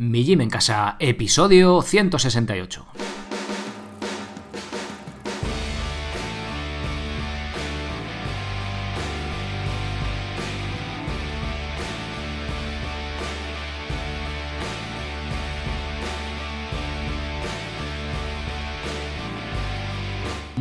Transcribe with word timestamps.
Mi 0.00 0.22
Gym 0.22 0.42
en 0.42 0.48
Casa, 0.48 0.94
episodio 1.00 1.82
168. 1.82 3.07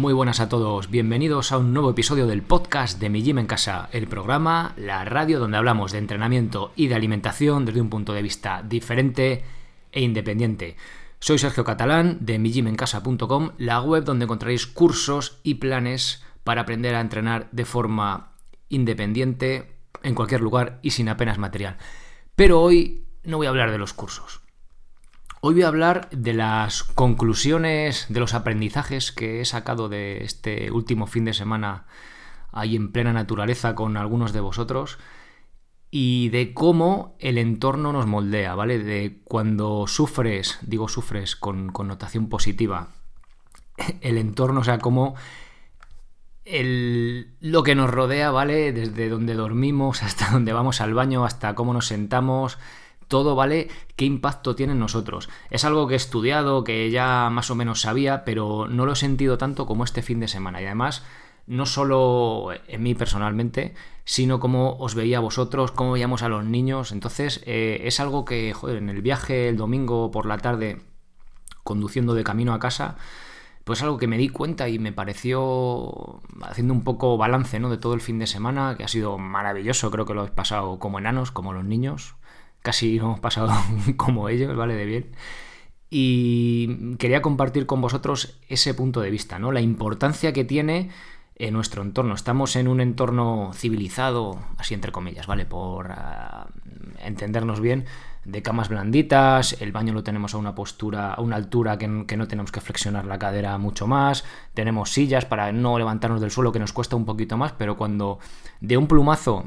Muy 0.08 0.14
buenas 0.14 0.39
a 0.39 0.48
todos, 0.48 0.89
bienvenidos 0.89 1.52
a 1.52 1.58
un 1.58 1.74
nuevo 1.74 1.89
episodio 1.89 2.28
del 2.28 2.42
podcast 2.42 2.98
de 2.98 3.10
Mi 3.10 3.21
Gym 3.21 3.39
en 3.39 3.46
Casa, 3.46 3.89
el 3.92 4.07
programa, 4.07 4.74
la 4.78 5.04
radio 5.04 5.38
donde 5.38 5.57
hablamos 5.57 5.92
de 5.92 5.98
entrenamiento 5.98 6.71
y 6.78 6.88
de 6.88 6.96
alimentación 6.96 7.66
desde 7.66 7.82
un 7.82 7.89
punto 7.89 8.14
de 8.14 8.21
vista 8.21 8.64
diferente 8.64 9.43
e 9.92 10.00
independiente. 10.00 10.78
Soy 11.20 11.38
Sergio 11.38 11.65
Catalán 11.65 12.20
de 12.21 12.39
migymencasa.com, 12.39 13.51
la 13.57 13.82
web 13.82 14.06
donde 14.06 14.24
encontraréis 14.24 14.65
cursos 14.65 15.42
y 15.43 15.56
planes 15.56 16.24
para 16.46 16.62
aprender 16.62 16.96
a 16.96 17.01
entrenar 17.01 17.50
de 17.51 17.65
forma 17.65 18.32
independiente 18.70 19.76
en 20.04 20.15
cualquier 20.15 20.39
lugar 20.39 20.79
y 20.84 20.92
sin 20.92 21.10
apenas 21.10 21.37
material. 21.37 21.76
Pero 22.34 22.62
hoy 22.62 23.07
no 23.26 23.36
voy 23.36 23.48
a 23.48 23.50
hablar 23.50 23.71
de 23.71 23.78
los 23.78 23.92
cursos. 23.92 24.39
Hoy 25.39 25.54
voy 25.54 25.64
a 25.64 25.68
hablar 25.68 26.09
de 26.09 26.33
las 26.33 26.82
conclusiones, 26.83 28.07
de 28.09 28.19
los 28.19 28.33
aprendizajes 28.33 29.11
que 29.11 29.39
he 29.39 29.45
sacado 29.45 29.87
de 29.87 30.23
este 30.23 30.71
último 30.71 31.05
fin 31.05 31.25
de 31.25 31.33
semana 31.33 31.86
ahí 32.52 32.75
en 32.75 32.91
plena 32.91 33.14
naturaleza 33.14 33.75
con 33.75 33.97
algunos 33.97 34.33
de 34.33 34.39
vosotros 34.39 34.97
y 35.92 36.30
de 36.30 36.55
cómo 36.55 37.16
el 37.19 37.38
entorno 37.38 37.94
nos 37.94 38.08
moldea, 38.08 38.55
¿vale? 38.55 38.80
De 38.80 39.22
cuando 39.25 39.86
sufres, 39.86 40.58
digo 40.64 40.88
sufres 40.88 41.36
con 41.36 41.69
connotación 41.69 42.30
positiva, 42.30 42.89
el 44.02 44.17
entorno, 44.17 44.62
o 44.62 44.64
sea, 44.64 44.80
cómo 44.80 45.14
el, 46.45 47.36
lo 47.42 47.62
que 47.62 47.75
nos 47.75 47.92
rodea, 47.92 48.31
¿vale? 48.31 48.73
Desde 48.73 49.08
donde 49.08 49.36
dormimos 49.36 50.02
hasta 50.02 50.30
donde 50.31 50.52
vamos 50.52 50.81
al 50.81 50.95
baño, 50.95 51.25
hasta 51.25 51.53
cómo 51.53 51.73
nos 51.73 51.86
sentamos, 51.86 52.58
todo 53.08 53.36
vale 53.36 53.69
qué 53.95 54.05
impacto 54.05 54.55
tiene 54.55 54.73
en 54.73 54.80
nosotros. 54.80 55.30
Es 55.50 55.66
algo 55.66 55.88
que 55.88 55.94
he 55.94 55.97
estudiado, 55.97 56.63
que 56.63 56.89
ya 56.91 57.30
más 57.31 57.50
o 57.50 57.55
menos 57.55 57.81
sabía, 57.81 58.23
pero 58.25 58.67
no 58.67 58.86
lo 58.86 58.94
he 58.94 58.95
sentido 58.95 59.38
tanto 59.38 59.66
como 59.66 59.83
este 59.83 60.02
fin 60.02 60.19
de 60.19 60.27
semana. 60.27 60.61
Y 60.61 60.66
además, 60.66 61.03
no 61.47 61.66
solo 61.66 62.50
en 62.67 62.83
mí 62.83 62.94
personalmente, 62.95 63.73
sino 64.03 64.39
como 64.39 64.78
os 64.78 64.95
veía 64.95 65.17
a 65.17 65.22
vosotros, 65.22 65.72
cómo 65.72 65.94
veíamos 65.94 66.22
a 66.22 66.30
los 66.30 66.45
niños. 66.45 66.91
Entonces, 66.91 67.41
eh, 67.45 67.81
es 67.85 68.00
algo 68.00 68.25
que, 68.25 68.53
joder, 68.53 68.78
en 68.78 68.89
el 68.89 69.02
viaje 69.02 69.50
el 69.50 69.58
domingo 69.58 70.11
por 70.11 70.25
la 70.25 70.38
tarde, 70.38 70.81
conduciendo 71.63 72.13
de 72.13 72.23
camino 72.23 72.53
a 72.53 72.59
casa, 72.59 72.97
pues 73.63 73.81
algo 73.81 73.97
que 73.97 74.08
me 74.08 74.17
di 74.17 74.30
cuenta 74.30 74.69
y 74.69 74.80
me 74.80 74.94
pareció, 74.94 76.22
haciendo 76.41 76.73
un 76.73 76.85
poco 76.85 77.17
balance 77.17 77.59
¿no? 77.59 77.69
de 77.69 77.78
todo 77.78 77.94
el 77.94 78.02
fin 78.02 78.17
de 78.17 78.28
semana, 78.28 78.75
que 78.78 78.85
ha 78.85 78.88
sido 78.88 79.17
maravilloso, 79.17 79.91
creo 79.91 80.05
que 80.05 80.13
lo 80.13 80.22
habéis 80.22 80.35
pasado 80.35 80.80
como 80.80 81.00
enanos, 81.00 81.31
como 81.31 81.52
los 81.52 81.66
niños, 81.66 82.16
casi 82.68 83.00
lo 83.00 83.06
hemos 83.06 83.22
pasado 83.22 83.50
como 83.96 84.28
ellos, 84.28 84.54
¿vale? 84.58 84.76
De 84.76 84.84
bien. 84.84 85.12
Y 85.90 86.98
quería 86.98 87.22
compartir 87.22 87.66
con 87.66 87.80
vosotros 87.80 88.42
ese 88.50 88.74
punto 88.74 89.00
de 89.00 89.09
vista, 89.09 89.40
¿no? 89.40 89.54
La 89.54 89.62
importancia 89.62 90.34
que 90.34 90.44
tiene 90.44 90.90
en 91.38 91.54
nuestro 91.54 91.82
entorno. 91.82 92.14
Estamos 92.14 92.58
en 92.58 92.68
un 92.68 92.82
entorno 92.82 93.52
civilizado, 93.54 94.38
así 94.58 94.74
entre 94.74 94.92
comillas, 94.92 95.28
¿vale? 95.28 95.46
Por 95.46 95.92
uh, 95.92 97.06
entendernos 97.06 97.62
bien, 97.62 97.86
de 98.26 98.42
camas 98.42 98.68
blanditas, 98.68 99.62
el 99.62 99.72
baño 99.72 99.94
lo 99.94 100.04
tenemos 100.04 100.34
a 100.34 100.38
una 100.38 100.54
postura, 100.54 101.14
a 101.14 101.22
una 101.22 101.38
altura 101.38 101.78
que, 101.78 102.04
que, 102.06 102.18
no 102.18 102.28
tenemos 102.28 102.52
que 102.52 102.59
flexionar 102.59 103.06
la 103.06 103.18
cadera 103.18 103.58
mucho 103.58 103.88
más, 103.88 104.26
tenemos 104.54 104.92
sillas 104.92 105.24
para 105.24 105.54
no 105.54 105.78
levantarnos 105.78 106.20
del 106.20 106.31
suelo 106.31 106.52
que 106.52 106.59
nos 106.59 106.74
cuesta 106.74 106.97
un 106.97 107.06
poquito 107.06 107.38
más, 107.38 107.53
pero 107.53 107.78
cuando 107.78 108.20
de 108.59 108.75
un 108.75 108.88
plumazo 108.88 109.46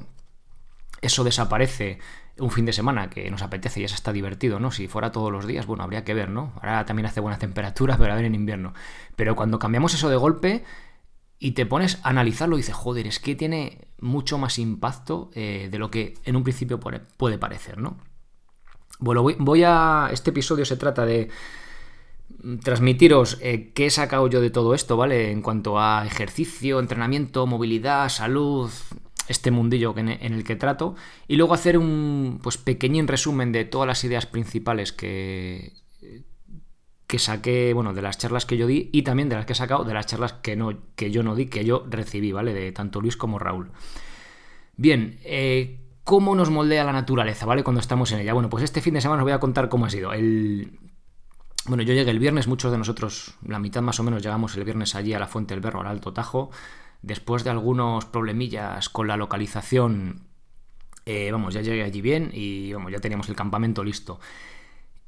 eso 1.03 1.25
desaparece 1.25 1.99
un 2.41 2.51
fin 2.51 2.65
de 2.67 2.73
semana 2.73 3.11
que 3.11 3.31
nos 3.31 3.43
apetece 3.43 3.81
y 3.81 3.85
eso 3.85 3.95
está 3.95 4.13
divertido, 4.13 4.59
¿no? 4.59 4.71
Si 4.71 4.89
fuera 4.89 5.13
todos 5.13 5.31
los 5.31 5.47
días, 5.47 5.67
bueno, 5.67 5.85
habría 5.85 6.05
que 6.05 6.15
ver, 6.15 6.31
¿no? 6.31 6.53
Ahora 6.57 6.85
también 6.85 7.07
hace 7.07 7.21
buena 7.21 7.39
temperatura, 7.39 7.97
pero 7.99 8.13
a 8.13 8.17
ver 8.17 8.25
en 8.25 8.35
invierno. 8.35 8.75
Pero 9.17 9.37
cuando 9.37 9.59
cambiamos 9.59 9.95
eso 9.95 10.09
de 10.09 10.17
golpe 10.17 10.65
y 11.39 11.53
te 11.53 11.67
pones 11.67 12.01
a 12.03 12.11
analizarlo, 12.11 12.57
dices, 12.57 12.75
joder, 12.75 13.07
es 13.07 13.19
que 13.19 13.35
tiene 13.35 13.89
mucho 13.99 14.39
más 14.39 14.59
impacto 14.59 15.31
eh, 15.35 15.69
de 15.71 15.79
lo 15.79 15.91
que 15.91 16.15
en 16.25 16.37
un 16.37 16.43
principio 16.43 16.81
puede 16.81 17.39
parecer, 17.39 17.79
¿no? 17.79 17.97
Bueno, 19.01 19.23
voy, 19.23 19.63
a... 19.65 20.11
Este 20.13 20.31
episodio 20.31 20.65
se 20.67 20.77
trata 20.77 21.07
de 21.07 21.31
transmitiros 22.63 23.39
eh, 23.41 23.73
qué 23.75 23.87
he 23.87 23.91
sacado 23.91 24.29
yo 24.29 24.41
de 24.41 24.51
todo 24.51 24.75
esto, 24.75 24.97
¿vale? 24.97 25.31
En 25.31 25.41
cuanto 25.41 25.81
a 25.81 26.07
ejercicio, 26.07 26.79
entrenamiento, 26.79 27.47
movilidad, 27.47 28.09
salud, 28.11 28.71
este 29.29 29.51
mundillo 29.51 29.95
en 29.97 30.09
el 30.09 30.45
que 30.45 30.57
trato 30.57 30.97
y 31.29 31.37
luego 31.37 31.55
hacer 31.55 31.79
un 31.79 32.41
pues 32.43 32.59
pequeñín 32.59 33.07
resumen 33.07 33.53
de 33.53 33.65
todas 33.65 33.87
las 33.87 34.03
ideas 34.05 34.27
principales 34.27 34.93
que 34.93 35.81
que 37.11 37.19
saqué, 37.19 37.75
bueno, 37.75 37.93
de 37.93 38.03
las 38.03 38.19
charlas 38.19 38.47
que 38.47 38.57
yo 38.57 38.69
di 38.69 38.89
y 38.93 39.03
también 39.03 39.29
de 39.29 39.35
las 39.35 39.45
que 39.45 39.53
he 39.53 39.57
sacado 39.57 39.83
de 39.83 39.93
las 39.93 40.07
charlas 40.07 40.33
que, 40.33 40.55
no, 40.55 40.73
que 40.95 41.11
yo 41.11 41.25
no 41.25 41.35
di, 41.35 41.47
que 41.47 41.65
yo 41.65 41.85
recibí, 41.91 42.31
¿vale? 42.31 42.55
De 42.55 42.71
tanto 42.71 43.01
Luis 43.01 43.17
como 43.17 43.41
Raúl. 43.41 43.73
Bien, 44.77 45.19
eh, 45.25 45.81
¿cómo 46.05 46.37
nos 46.37 46.51
moldea 46.51 46.85
la 46.85 46.93
naturaleza, 46.93 47.47
¿vale? 47.47 47.65
Cuando 47.65 47.81
estamos 47.81 48.13
en 48.13 48.21
ella. 48.21 48.33
Bueno, 48.33 48.49
pues 48.49 48.63
este 48.63 48.81
fin 48.81 48.95
de 48.95 49.01
semana 49.01 49.23
os 49.23 49.25
voy 49.25 49.33
a 49.33 49.41
contar 49.41 49.69
cómo 49.69 49.87
ha 49.87 49.91
sido. 49.91 50.13
El... 50.13 50.79
Bueno, 51.67 51.83
yo 51.83 51.95
llegué 51.95 52.13
el 52.13 52.21
viernes, 52.21 52.47
muchos 52.47 52.71
de 52.71 52.79
nosotros, 52.79 53.35
la 53.45 53.59
mitad 53.59 53.83
más 53.83 53.99
o 53.99 54.05
menos, 54.05 54.23
llegamos 54.23 54.57
el 54.57 54.63
viernes 54.63 54.95
allí 54.95 55.13
a 55.13 55.19
la 55.19 55.27
Fuente 55.27 55.53
del 55.53 55.61
Berro, 55.61 55.81
al 55.81 55.89
Alto 55.89 56.13
Tajo 56.13 56.51
después 57.03 57.45
de 57.45 57.51
algunos 57.51 58.05
problemillas 58.05 58.89
con 58.89 59.09
la 59.09 59.17
localización, 59.17 60.27
eh, 61.07 61.31
vamos, 61.33 61.55
ya 61.55 61.63
llegué 61.63 61.83
allí 61.83 62.01
bien 62.01 62.31
y 62.33 62.73
vamos, 62.73 62.93
ya 62.93 62.99
teníamos 62.99 63.29
el 63.29 63.37
campamento 63.37 63.83
listo. 63.85 64.21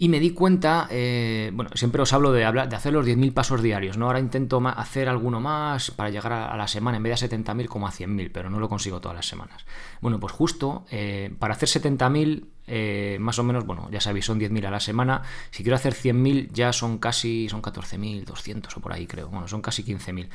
Y 0.02 0.08
me 0.08 0.18
di 0.18 0.30
cuenta, 0.30 0.88
eh, 0.90 1.52
bueno, 1.54 1.70
siempre 1.74 2.02
os 2.02 2.12
hablo 2.12 2.32
de, 2.32 2.44
hablar, 2.44 2.68
de 2.68 2.74
hacer 2.74 2.92
los 2.92 3.06
10.000 3.06 3.32
pasos 3.32 3.62
diarios, 3.62 3.96
¿no? 3.96 4.06
Ahora 4.06 4.18
intento 4.18 4.60
hacer 4.66 5.08
alguno 5.08 5.38
más 5.38 5.92
para 5.92 6.10
llegar 6.10 6.32
a, 6.32 6.56
la 6.56 6.66
semana, 6.66 6.96
en 6.96 7.04
vez 7.04 7.20
de 7.20 7.26
a 7.26 7.28
70.000 7.28 7.68
como 7.68 7.86
a 7.86 7.92
100.000, 7.92 8.30
pero 8.34 8.50
no 8.50 8.58
lo 8.58 8.68
consigo 8.68 9.00
todas 9.00 9.14
las 9.14 9.28
semanas. 9.28 9.64
Bueno, 10.00 10.18
pues 10.18 10.32
justo, 10.32 10.86
eh, 10.90 11.32
para 11.38 11.54
hacer 11.54 11.68
70.000, 11.68 13.18
más 13.20 13.38
o 13.38 13.44
menos, 13.44 13.64
bueno, 13.64 13.88
ya 13.92 14.00
sabéis, 14.00 14.24
son 14.24 14.40
10.000 14.40 14.66
a 14.66 14.70
la 14.72 14.80
semana. 14.80 15.22
Si 15.52 15.62
quiero 15.62 15.76
hacer 15.76 15.94
100.000 15.94 16.48
ya 16.50 16.72
son 16.72 16.98
casi, 16.98 17.48
son 17.48 17.62
14.200 17.62 18.76
o 18.76 18.80
por 18.80 18.92
ahí 18.92 19.06
creo, 19.06 19.28
bueno, 19.28 19.46
son 19.46 19.62
casi 19.62 19.84
15.000. 19.84 20.30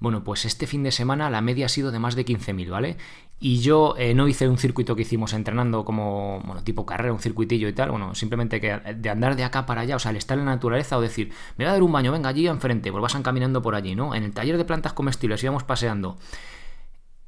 Bueno, 0.00 0.24
pues 0.24 0.46
este 0.46 0.66
fin 0.66 0.82
de 0.82 0.90
semana 0.90 1.30
la 1.30 1.42
media 1.42 1.66
ha 1.66 1.68
sido 1.68 1.92
de 1.92 2.00
más 2.00 2.16
de 2.16 2.26
15.000, 2.26 2.70
¿vale? 2.70 2.96
Y 3.44 3.58
yo 3.58 3.96
eh, 3.98 4.14
no 4.14 4.28
hice 4.28 4.48
un 4.48 4.56
circuito 4.56 4.94
que 4.94 5.02
hicimos 5.02 5.32
entrenando 5.32 5.84
como, 5.84 6.40
bueno, 6.44 6.62
tipo 6.62 6.86
carrera, 6.86 7.12
un 7.12 7.18
circuitillo 7.18 7.66
y 7.66 7.72
tal, 7.72 7.90
bueno, 7.90 8.14
simplemente 8.14 8.60
que 8.60 8.68
de 8.78 9.10
andar 9.10 9.34
de 9.34 9.42
acá 9.42 9.66
para 9.66 9.80
allá, 9.80 9.96
o 9.96 9.98
sea, 9.98 10.10
al 10.10 10.16
estar 10.16 10.38
en 10.38 10.44
la 10.44 10.52
naturaleza 10.52 10.96
o 10.96 11.00
decir, 11.00 11.30
me 11.56 11.64
voy 11.64 11.70
a 11.70 11.72
dar 11.72 11.82
un 11.82 11.90
baño, 11.90 12.12
venga 12.12 12.28
allí 12.28 12.46
enfrente, 12.46 12.92
pues 12.92 13.02
vas 13.02 13.16
caminando 13.20 13.60
por 13.60 13.74
allí, 13.74 13.96
¿no? 13.96 14.14
En 14.14 14.22
el 14.22 14.32
taller 14.32 14.58
de 14.58 14.64
plantas 14.64 14.92
comestibles 14.92 15.42
íbamos 15.42 15.64
paseando. 15.64 16.18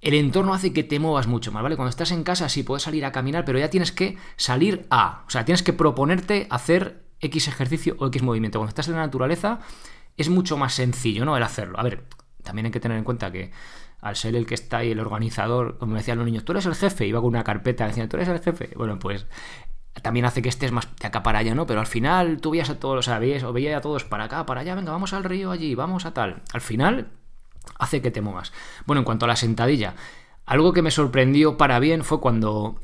El 0.00 0.14
entorno 0.14 0.54
hace 0.54 0.72
que 0.72 0.84
te 0.84 1.00
muevas 1.00 1.26
mucho 1.26 1.50
más, 1.50 1.64
¿vale? 1.64 1.74
Cuando 1.74 1.90
estás 1.90 2.12
en 2.12 2.22
casa 2.22 2.48
sí 2.48 2.62
puedes 2.62 2.84
salir 2.84 3.04
a 3.04 3.10
caminar, 3.10 3.44
pero 3.44 3.58
ya 3.58 3.68
tienes 3.68 3.90
que 3.90 4.16
salir 4.36 4.86
a, 4.90 5.24
o 5.26 5.30
sea, 5.30 5.44
tienes 5.44 5.64
que 5.64 5.72
proponerte 5.72 6.46
hacer 6.48 7.02
X 7.18 7.48
ejercicio 7.48 7.96
o 7.98 8.06
X 8.06 8.22
movimiento. 8.22 8.60
Cuando 8.60 8.68
estás 8.68 8.86
en 8.86 8.94
la 8.94 9.00
naturaleza 9.00 9.58
es 10.16 10.28
mucho 10.28 10.56
más 10.56 10.74
sencillo, 10.74 11.24
¿no? 11.24 11.36
El 11.36 11.42
hacerlo. 11.42 11.76
A 11.80 11.82
ver, 11.82 12.04
también 12.44 12.66
hay 12.66 12.70
que 12.70 12.78
tener 12.78 12.98
en 12.98 13.02
cuenta 13.02 13.32
que 13.32 13.50
al 14.04 14.16
ser 14.16 14.36
el 14.36 14.44
que 14.44 14.52
está 14.52 14.78
ahí, 14.78 14.90
el 14.90 15.00
organizador, 15.00 15.78
como 15.78 15.96
decían 15.96 16.18
los 16.18 16.26
niños, 16.26 16.44
tú 16.44 16.52
eres 16.52 16.66
el 16.66 16.74
jefe, 16.74 17.06
iba 17.06 17.22
con 17.22 17.30
una 17.30 17.42
carpeta, 17.42 17.86
decían, 17.86 18.06
tú 18.06 18.18
eres 18.18 18.28
el 18.28 18.38
jefe. 18.38 18.70
Bueno, 18.76 18.98
pues 18.98 19.26
también 20.02 20.26
hace 20.26 20.42
que 20.42 20.50
estés 20.50 20.72
más 20.72 20.86
de 21.00 21.06
acá 21.06 21.22
para 21.22 21.38
allá, 21.38 21.54
¿no? 21.54 21.66
Pero 21.66 21.80
al 21.80 21.86
final 21.86 22.38
tú 22.42 22.50
veías 22.50 22.68
a 22.68 22.78
todos, 22.78 22.98
o 22.98 23.02
sea, 23.02 23.18
veías, 23.18 23.42
o 23.44 23.54
veías 23.54 23.78
a 23.78 23.80
todos 23.80 24.04
para 24.04 24.24
acá, 24.24 24.44
para 24.44 24.60
allá, 24.60 24.74
venga, 24.74 24.92
vamos 24.92 25.14
al 25.14 25.24
río 25.24 25.50
allí, 25.50 25.74
vamos 25.74 26.04
a 26.04 26.12
tal. 26.12 26.42
Al 26.52 26.60
final 26.60 27.08
hace 27.78 28.02
que 28.02 28.10
te 28.10 28.20
muevas. 28.20 28.52
Bueno, 28.84 29.00
en 29.00 29.04
cuanto 29.06 29.24
a 29.24 29.28
la 29.28 29.36
sentadilla, 29.36 29.94
algo 30.44 30.74
que 30.74 30.82
me 30.82 30.90
sorprendió 30.90 31.56
para 31.56 31.78
bien 31.78 32.04
fue 32.04 32.20
cuando 32.20 32.78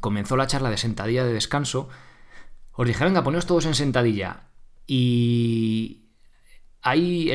comenzó 0.00 0.36
la 0.36 0.48
charla 0.48 0.70
de 0.70 0.78
sentadilla 0.78 1.24
de 1.24 1.32
descanso. 1.32 1.88
Os 2.72 2.88
dije, 2.88 3.04
venga, 3.04 3.22
poneos 3.22 3.46
todos 3.46 3.66
en 3.66 3.76
sentadilla. 3.76 4.48
Y, 4.88 5.99
hay 6.82 7.30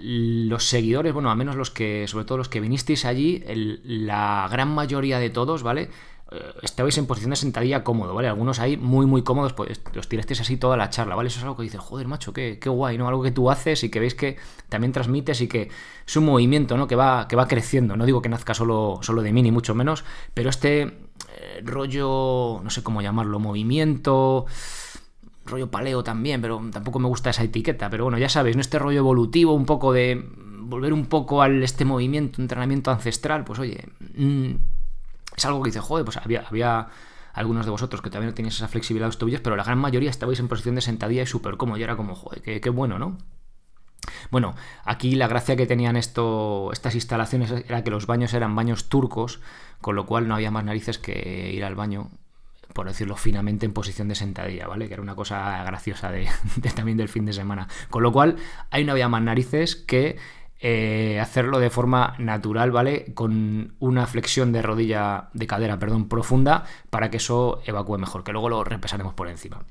los 0.00 0.64
seguidores, 0.64 1.12
bueno, 1.12 1.30
a 1.30 1.34
menos 1.34 1.56
los 1.56 1.70
que, 1.70 2.06
sobre 2.08 2.24
todo 2.24 2.38
los 2.38 2.48
que 2.48 2.60
vinisteis 2.60 3.04
allí, 3.04 3.42
la 3.84 4.48
gran 4.50 4.74
mayoría 4.74 5.18
de 5.18 5.30
todos, 5.30 5.62
¿vale? 5.62 5.88
Eh, 6.30 6.52
estabais 6.62 6.98
en 6.98 7.06
posición 7.06 7.30
de 7.30 7.36
sentadilla 7.36 7.84
cómodo, 7.84 8.12
¿vale? 8.12 8.28
Algunos 8.28 8.58
ahí 8.58 8.76
muy, 8.76 9.06
muy 9.06 9.22
cómodos, 9.22 9.54
pues 9.54 9.80
los 9.94 10.08
tirasteis 10.08 10.40
así 10.40 10.56
toda 10.56 10.76
la 10.76 10.90
charla, 10.90 11.14
¿vale? 11.14 11.28
Eso 11.28 11.38
es 11.38 11.44
algo 11.44 11.56
que 11.56 11.62
dices, 11.62 11.80
joder, 11.80 12.08
macho, 12.08 12.32
qué, 12.32 12.58
qué 12.60 12.68
guay, 12.68 12.98
¿no? 12.98 13.06
Algo 13.08 13.22
que 13.22 13.30
tú 13.30 13.50
haces 13.50 13.84
y 13.84 13.90
que 13.90 14.00
veis 14.00 14.14
que 14.14 14.36
también 14.68 14.92
transmites 14.92 15.40
y 15.40 15.48
que 15.48 15.70
es 16.06 16.16
un 16.16 16.26
movimiento, 16.26 16.76
¿no? 16.76 16.86
Que 16.88 16.96
va, 16.96 17.28
que 17.28 17.36
va 17.36 17.46
creciendo. 17.46 17.96
No 17.96 18.04
digo 18.04 18.20
que 18.20 18.28
nazca 18.28 18.52
solo, 18.52 18.98
solo 19.02 19.22
de 19.22 19.32
mí, 19.32 19.42
ni 19.42 19.52
mucho 19.52 19.74
menos, 19.74 20.04
pero 20.34 20.50
este 20.50 20.82
eh, 20.82 21.62
rollo, 21.62 22.60
no 22.62 22.68
sé 22.68 22.82
cómo 22.82 23.00
llamarlo, 23.00 23.38
movimiento 23.38 24.46
rollo 25.48 25.70
paleo 25.70 26.04
también, 26.04 26.40
pero 26.40 26.60
tampoco 26.72 26.98
me 26.98 27.08
gusta 27.08 27.30
esa 27.30 27.42
etiqueta. 27.42 27.90
Pero 27.90 28.04
bueno, 28.04 28.18
ya 28.18 28.28
sabéis, 28.28 28.56
¿no? 28.56 28.60
Este 28.60 28.78
rollo 28.78 28.98
evolutivo, 28.98 29.54
un 29.54 29.66
poco 29.66 29.92
de 29.92 30.24
volver 30.68 30.92
un 30.92 31.06
poco 31.06 31.42
al 31.42 31.62
este 31.62 31.84
movimiento, 31.84 32.40
entrenamiento 32.42 32.90
ancestral, 32.90 33.44
pues 33.44 33.58
oye, 33.58 33.88
mm, 34.14 34.50
es 35.36 35.44
algo 35.46 35.62
que 35.62 35.68
dice, 35.68 35.80
joder, 35.80 36.04
pues 36.04 36.18
había, 36.18 36.44
había 36.46 36.88
algunos 37.32 37.64
de 37.64 37.70
vosotros 37.70 38.02
que 38.02 38.10
también 38.10 38.30
no 38.30 38.34
teníais 38.34 38.56
esa 38.56 38.68
flexibilidad 38.68 39.06
de 39.06 39.08
los 39.08 39.18
tobillos, 39.18 39.40
pero 39.40 39.56
la 39.56 39.64
gran 39.64 39.78
mayoría 39.78 40.10
estabais 40.10 40.40
en 40.40 40.48
posición 40.48 40.74
de 40.74 40.80
sentadilla 40.80 41.22
y 41.22 41.26
súper 41.26 41.56
cómodo, 41.56 41.78
y 41.78 41.82
era 41.82 41.96
como, 41.96 42.14
joder, 42.14 42.60
qué, 42.60 42.70
bueno, 42.70 42.98
¿no? 42.98 43.16
Bueno, 44.30 44.54
aquí 44.84 45.14
la 45.14 45.28
gracia 45.28 45.56
que 45.56 45.66
tenían 45.66 45.96
estas 45.96 46.94
instalaciones 46.94 47.50
era 47.50 47.82
que 47.82 47.90
los 47.90 48.06
baños 48.06 48.34
eran 48.34 48.54
baños 48.54 48.88
turcos, 48.88 49.40
con 49.80 49.96
lo 49.96 50.06
cual 50.06 50.28
no 50.28 50.34
había 50.34 50.50
más 50.50 50.64
narices 50.64 50.98
que 50.98 51.52
ir 51.52 51.64
al 51.64 51.74
baño, 51.74 52.10
por 52.78 52.86
decirlo 52.86 53.16
finamente, 53.16 53.66
en 53.66 53.72
posición 53.72 54.06
de 54.06 54.14
sentadilla, 54.14 54.68
¿vale? 54.68 54.86
Que 54.86 54.94
era 54.94 55.02
una 55.02 55.16
cosa 55.16 55.64
graciosa 55.64 56.10
de, 56.12 56.28
también 56.76 56.96
del 56.96 57.08
fin 57.08 57.24
de 57.24 57.32
semana. 57.32 57.66
Con 57.90 58.04
lo 58.04 58.12
cual, 58.12 58.36
ahí 58.70 58.84
no 58.84 58.92
había 58.92 59.08
más 59.08 59.20
narices 59.20 59.74
que 59.74 60.16
eh, 60.60 61.18
hacerlo 61.20 61.58
de 61.58 61.70
forma 61.70 62.14
natural, 62.18 62.70
¿vale? 62.70 63.12
Con 63.14 63.74
una 63.80 64.06
flexión 64.06 64.52
de 64.52 64.62
rodilla, 64.62 65.28
de 65.32 65.48
cadera, 65.48 65.80
perdón, 65.80 66.08
profunda, 66.08 66.66
para 66.88 67.10
que 67.10 67.16
eso 67.16 67.62
evacúe 67.66 67.98
mejor, 67.98 68.22
que 68.22 68.30
luego 68.30 68.48
lo 68.48 68.62
repasaremos 68.62 69.14
por 69.14 69.26
encima. 69.26 69.64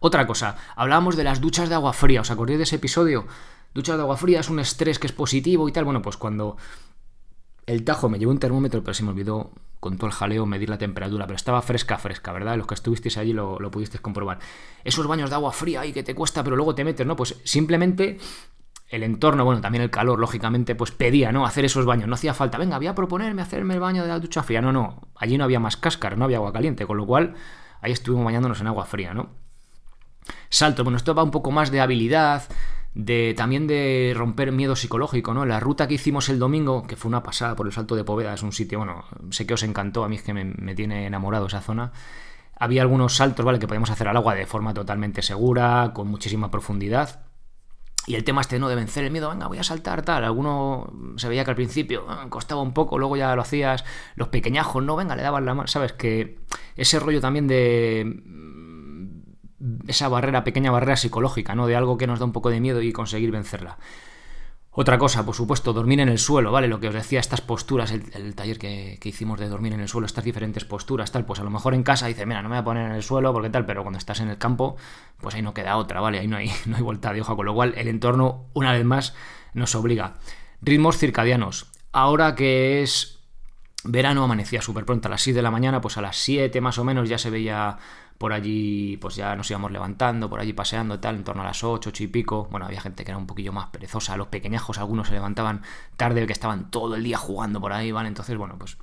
Otra 0.00 0.26
cosa, 0.26 0.56
hablábamos 0.74 1.14
de 1.14 1.22
las 1.22 1.40
duchas 1.40 1.68
de 1.68 1.76
agua 1.76 1.92
fría, 1.92 2.22
¿os 2.22 2.30
acordáis 2.32 2.58
de 2.58 2.64
ese 2.64 2.74
episodio? 2.74 3.28
Duchas 3.72 3.94
de 3.94 4.02
agua 4.02 4.16
fría 4.16 4.40
es 4.40 4.50
un 4.50 4.58
estrés 4.58 4.98
que 4.98 5.06
es 5.06 5.12
positivo 5.12 5.68
y 5.68 5.72
tal. 5.72 5.84
Bueno, 5.84 6.02
pues 6.02 6.16
cuando 6.16 6.56
el 7.66 7.84
Tajo 7.84 8.08
me 8.08 8.18
llevó 8.18 8.32
un 8.32 8.40
termómetro, 8.40 8.82
pero 8.82 8.94
se 8.94 9.04
me 9.04 9.10
olvidó 9.10 9.52
con 9.80 9.96
todo 9.96 10.06
el 10.06 10.12
jaleo 10.12 10.46
medir 10.46 10.68
la 10.68 10.78
temperatura, 10.78 11.26
pero 11.26 11.36
estaba 11.36 11.62
fresca, 11.62 11.98
fresca, 11.98 12.32
¿verdad? 12.32 12.56
Los 12.56 12.66
que 12.66 12.74
estuvisteis 12.74 13.16
allí 13.16 13.32
lo, 13.32 13.58
lo 13.58 13.70
pudisteis 13.70 14.00
comprobar. 14.00 14.38
Esos 14.84 15.06
baños 15.06 15.30
de 15.30 15.36
agua 15.36 15.52
fría 15.52 15.86
y 15.86 15.92
que 15.92 16.02
te 16.02 16.14
cuesta, 16.14 16.44
pero 16.44 16.54
luego 16.54 16.74
te 16.74 16.84
metes, 16.84 17.06
¿no? 17.06 17.16
Pues 17.16 17.40
simplemente 17.44 18.18
el 18.90 19.04
entorno, 19.04 19.44
bueno, 19.44 19.60
también 19.60 19.82
el 19.82 19.90
calor, 19.90 20.18
lógicamente, 20.18 20.74
pues 20.74 20.90
pedía, 20.90 21.30
¿no? 21.32 21.46
Hacer 21.46 21.64
esos 21.64 21.86
baños. 21.86 22.08
No 22.08 22.14
hacía 22.14 22.34
falta, 22.34 22.58
venga, 22.58 22.76
voy 22.76 22.88
a 22.88 22.94
proponerme 22.94 23.40
hacerme 23.40 23.74
el 23.74 23.80
baño 23.80 24.02
de 24.02 24.08
la 24.08 24.18
ducha 24.18 24.42
fría. 24.42 24.60
No, 24.60 24.72
no, 24.72 25.08
allí 25.14 25.38
no 25.38 25.44
había 25.44 25.60
más 25.60 25.76
cáscara, 25.76 26.16
no 26.16 26.24
había 26.24 26.38
agua 26.38 26.52
caliente, 26.52 26.86
con 26.86 26.96
lo 26.96 27.06
cual 27.06 27.34
ahí 27.80 27.92
estuvimos 27.92 28.24
bañándonos 28.24 28.60
en 28.60 28.66
agua 28.66 28.84
fría, 28.84 29.14
¿no? 29.14 29.30
Salto, 30.48 30.82
bueno, 30.82 30.96
esto 30.96 31.14
va 31.14 31.22
un 31.22 31.30
poco 31.30 31.52
más 31.52 31.70
de 31.70 31.80
habilidad, 31.80 32.42
de 32.94 33.34
también 33.36 33.66
de 33.66 34.12
romper 34.16 34.50
miedo 34.52 34.74
psicológico, 34.74 35.32
¿no? 35.32 35.46
La 35.46 35.60
ruta 35.60 35.86
que 35.86 35.94
hicimos 35.94 36.28
el 36.28 36.38
domingo, 36.38 36.82
que 36.86 36.96
fue 36.96 37.08
una 37.08 37.22
pasada 37.22 37.54
por 37.54 37.66
el 37.66 37.72
Salto 37.72 37.94
de 37.94 38.04
Poveda, 38.04 38.34
es 38.34 38.42
un 38.42 38.52
sitio, 38.52 38.78
bueno, 38.78 39.04
sé 39.30 39.46
que 39.46 39.54
os 39.54 39.62
encantó, 39.62 40.04
a 40.04 40.08
mí 40.08 40.16
es 40.16 40.22
que 40.22 40.34
me, 40.34 40.74
tiene 40.74 41.06
enamorado 41.06 41.46
esa 41.46 41.60
zona. 41.60 41.92
Había 42.56 42.82
algunos 42.82 43.16
saltos, 43.16 43.44
¿vale? 43.44 43.58
Que 43.58 43.66
podíamos 43.66 43.90
hacer 43.90 44.08
al 44.08 44.16
agua 44.16 44.34
de 44.34 44.46
forma 44.46 44.74
totalmente 44.74 45.22
segura, 45.22 45.92
con 45.94 46.08
muchísima 46.08 46.50
profundidad. 46.50 47.22
Y 48.06 48.16
el 48.16 48.24
tema 48.24 48.40
este 48.40 48.58
no 48.58 48.68
de 48.68 48.74
vencer 48.74 49.04
el 49.04 49.10
miedo, 49.10 49.30
venga, 49.30 49.46
voy 49.46 49.58
a 49.58 49.62
saltar, 49.62 50.02
tal. 50.02 50.24
Alguno 50.24 50.92
se 51.16 51.28
veía 51.28 51.44
que 51.44 51.50
al 51.50 51.56
principio 51.56 52.06
eh, 52.10 52.28
costaba 52.28 52.60
un 52.60 52.72
poco, 52.74 52.98
luego 52.98 53.16
ya 53.16 53.34
lo 53.36 53.42
hacías. 53.42 53.84
Los 54.16 54.28
pequeñajos, 54.28 54.82
no, 54.82 54.96
venga, 54.96 55.16
le 55.16 55.22
daban 55.22 55.44
la 55.46 55.54
mano. 55.54 55.68
¿Sabes? 55.68 55.92
Que 55.92 56.40
ese 56.76 56.98
rollo 56.98 57.20
también 57.20 57.46
de 57.46 58.22
esa 59.86 60.08
barrera, 60.08 60.44
pequeña 60.44 60.70
barrera 60.70 60.96
psicológica, 60.96 61.54
¿no? 61.54 61.66
De 61.66 61.76
algo 61.76 61.98
que 61.98 62.06
nos 62.06 62.18
da 62.18 62.24
un 62.24 62.32
poco 62.32 62.50
de 62.50 62.60
miedo 62.60 62.82
y 62.82 62.92
conseguir 62.92 63.30
vencerla. 63.30 63.78
Otra 64.72 64.98
cosa, 64.98 65.26
por 65.26 65.34
supuesto, 65.34 65.72
dormir 65.72 65.98
en 65.98 66.08
el 66.08 66.18
suelo, 66.18 66.52
¿vale? 66.52 66.68
Lo 66.68 66.78
que 66.78 66.86
os 66.86 66.94
decía, 66.94 67.18
estas 67.18 67.40
posturas, 67.40 67.90
el, 67.90 68.34
taller 68.36 68.56
que, 68.58 69.00
hicimos 69.02 69.40
de 69.40 69.48
dormir 69.48 69.72
en 69.72 69.80
el 69.80 69.88
suelo, 69.88 70.06
estas 70.06 70.22
diferentes 70.22 70.64
posturas, 70.64 71.10
tal, 71.10 71.24
pues 71.24 71.40
a 71.40 71.44
lo 71.44 71.50
mejor 71.50 71.74
en 71.74 71.82
casa 71.82 72.06
dices, 72.06 72.24
mira, 72.24 72.40
no 72.40 72.48
me 72.48 72.54
voy 72.54 72.60
a 72.60 72.64
poner 72.64 72.86
en 72.86 72.92
el 72.92 73.02
suelo 73.02 73.32
porque 73.32 73.50
tal, 73.50 73.66
pero 73.66 73.82
cuando 73.82 73.98
estás 73.98 74.20
en 74.20 74.28
el 74.28 74.38
campo, 74.38 74.76
pues 75.20 75.34
ahí 75.34 75.42
no 75.42 75.54
queda 75.54 75.76
otra, 75.76 76.00
¿vale? 76.00 76.20
Ahí 76.20 76.28
no 76.28 76.36
hay, 76.36 76.52
no 76.66 76.76
hay 76.76 76.82
vuelta 76.82 77.12
de 77.12 77.20
hoja, 77.20 77.34
con 77.34 77.46
lo 77.46 77.54
cual 77.54 77.74
el 77.76 77.88
entorno, 77.88 78.46
una 78.54 78.72
vez 78.72 78.84
más, 78.84 79.14
nos 79.54 79.74
obliga. 79.74 80.18
Ritmos 80.62 80.98
circadianos. 80.98 81.72
Ahora 81.90 82.36
que 82.36 82.82
es 82.82 83.19
verano, 83.84 84.24
amanecía 84.24 84.62
súper 84.62 84.84
pronto, 84.84 85.08
a 85.08 85.10
las 85.10 85.22
6 85.22 85.36
de 85.36 85.42
la 85.42 85.50
mañana, 85.50 85.80
pues 85.80 85.96
a 85.96 86.02
las 86.02 86.16
7 86.16 86.60
más 86.60 86.78
o 86.78 86.84
menos 86.84 87.08
ya 87.08 87.18
se 87.18 87.30
veía 87.30 87.78
por 88.20 88.34
allí 88.34 88.98
pues 88.98 89.16
ya 89.16 89.34
nos 89.34 89.50
íbamos 89.50 89.72
levantando, 89.72 90.28
por 90.28 90.40
allí 90.40 90.52
paseando 90.52 91.00
tal, 91.00 91.16
en 91.16 91.24
torno 91.24 91.40
a 91.40 91.46
las 91.46 91.64
8, 91.64 91.88
8 91.88 92.04
y 92.04 92.06
pico. 92.08 92.48
Bueno, 92.50 92.66
había 92.66 92.82
gente 92.82 93.02
que 93.02 93.12
era 93.12 93.16
un 93.16 93.26
poquillo 93.26 93.50
más 93.50 93.68
perezosa, 93.70 94.14
los 94.18 94.28
pequeñajos 94.28 94.76
algunos 94.76 95.08
se 95.08 95.14
levantaban 95.14 95.62
tarde, 95.96 96.26
que 96.26 96.32
estaban 96.34 96.70
todo 96.70 96.96
el 96.96 97.02
día 97.02 97.16
jugando 97.16 97.62
por 97.62 97.72
ahí, 97.72 97.92
¿vale? 97.92 98.08
Entonces, 98.08 98.36
bueno, 98.36 98.56
pues 98.58 98.76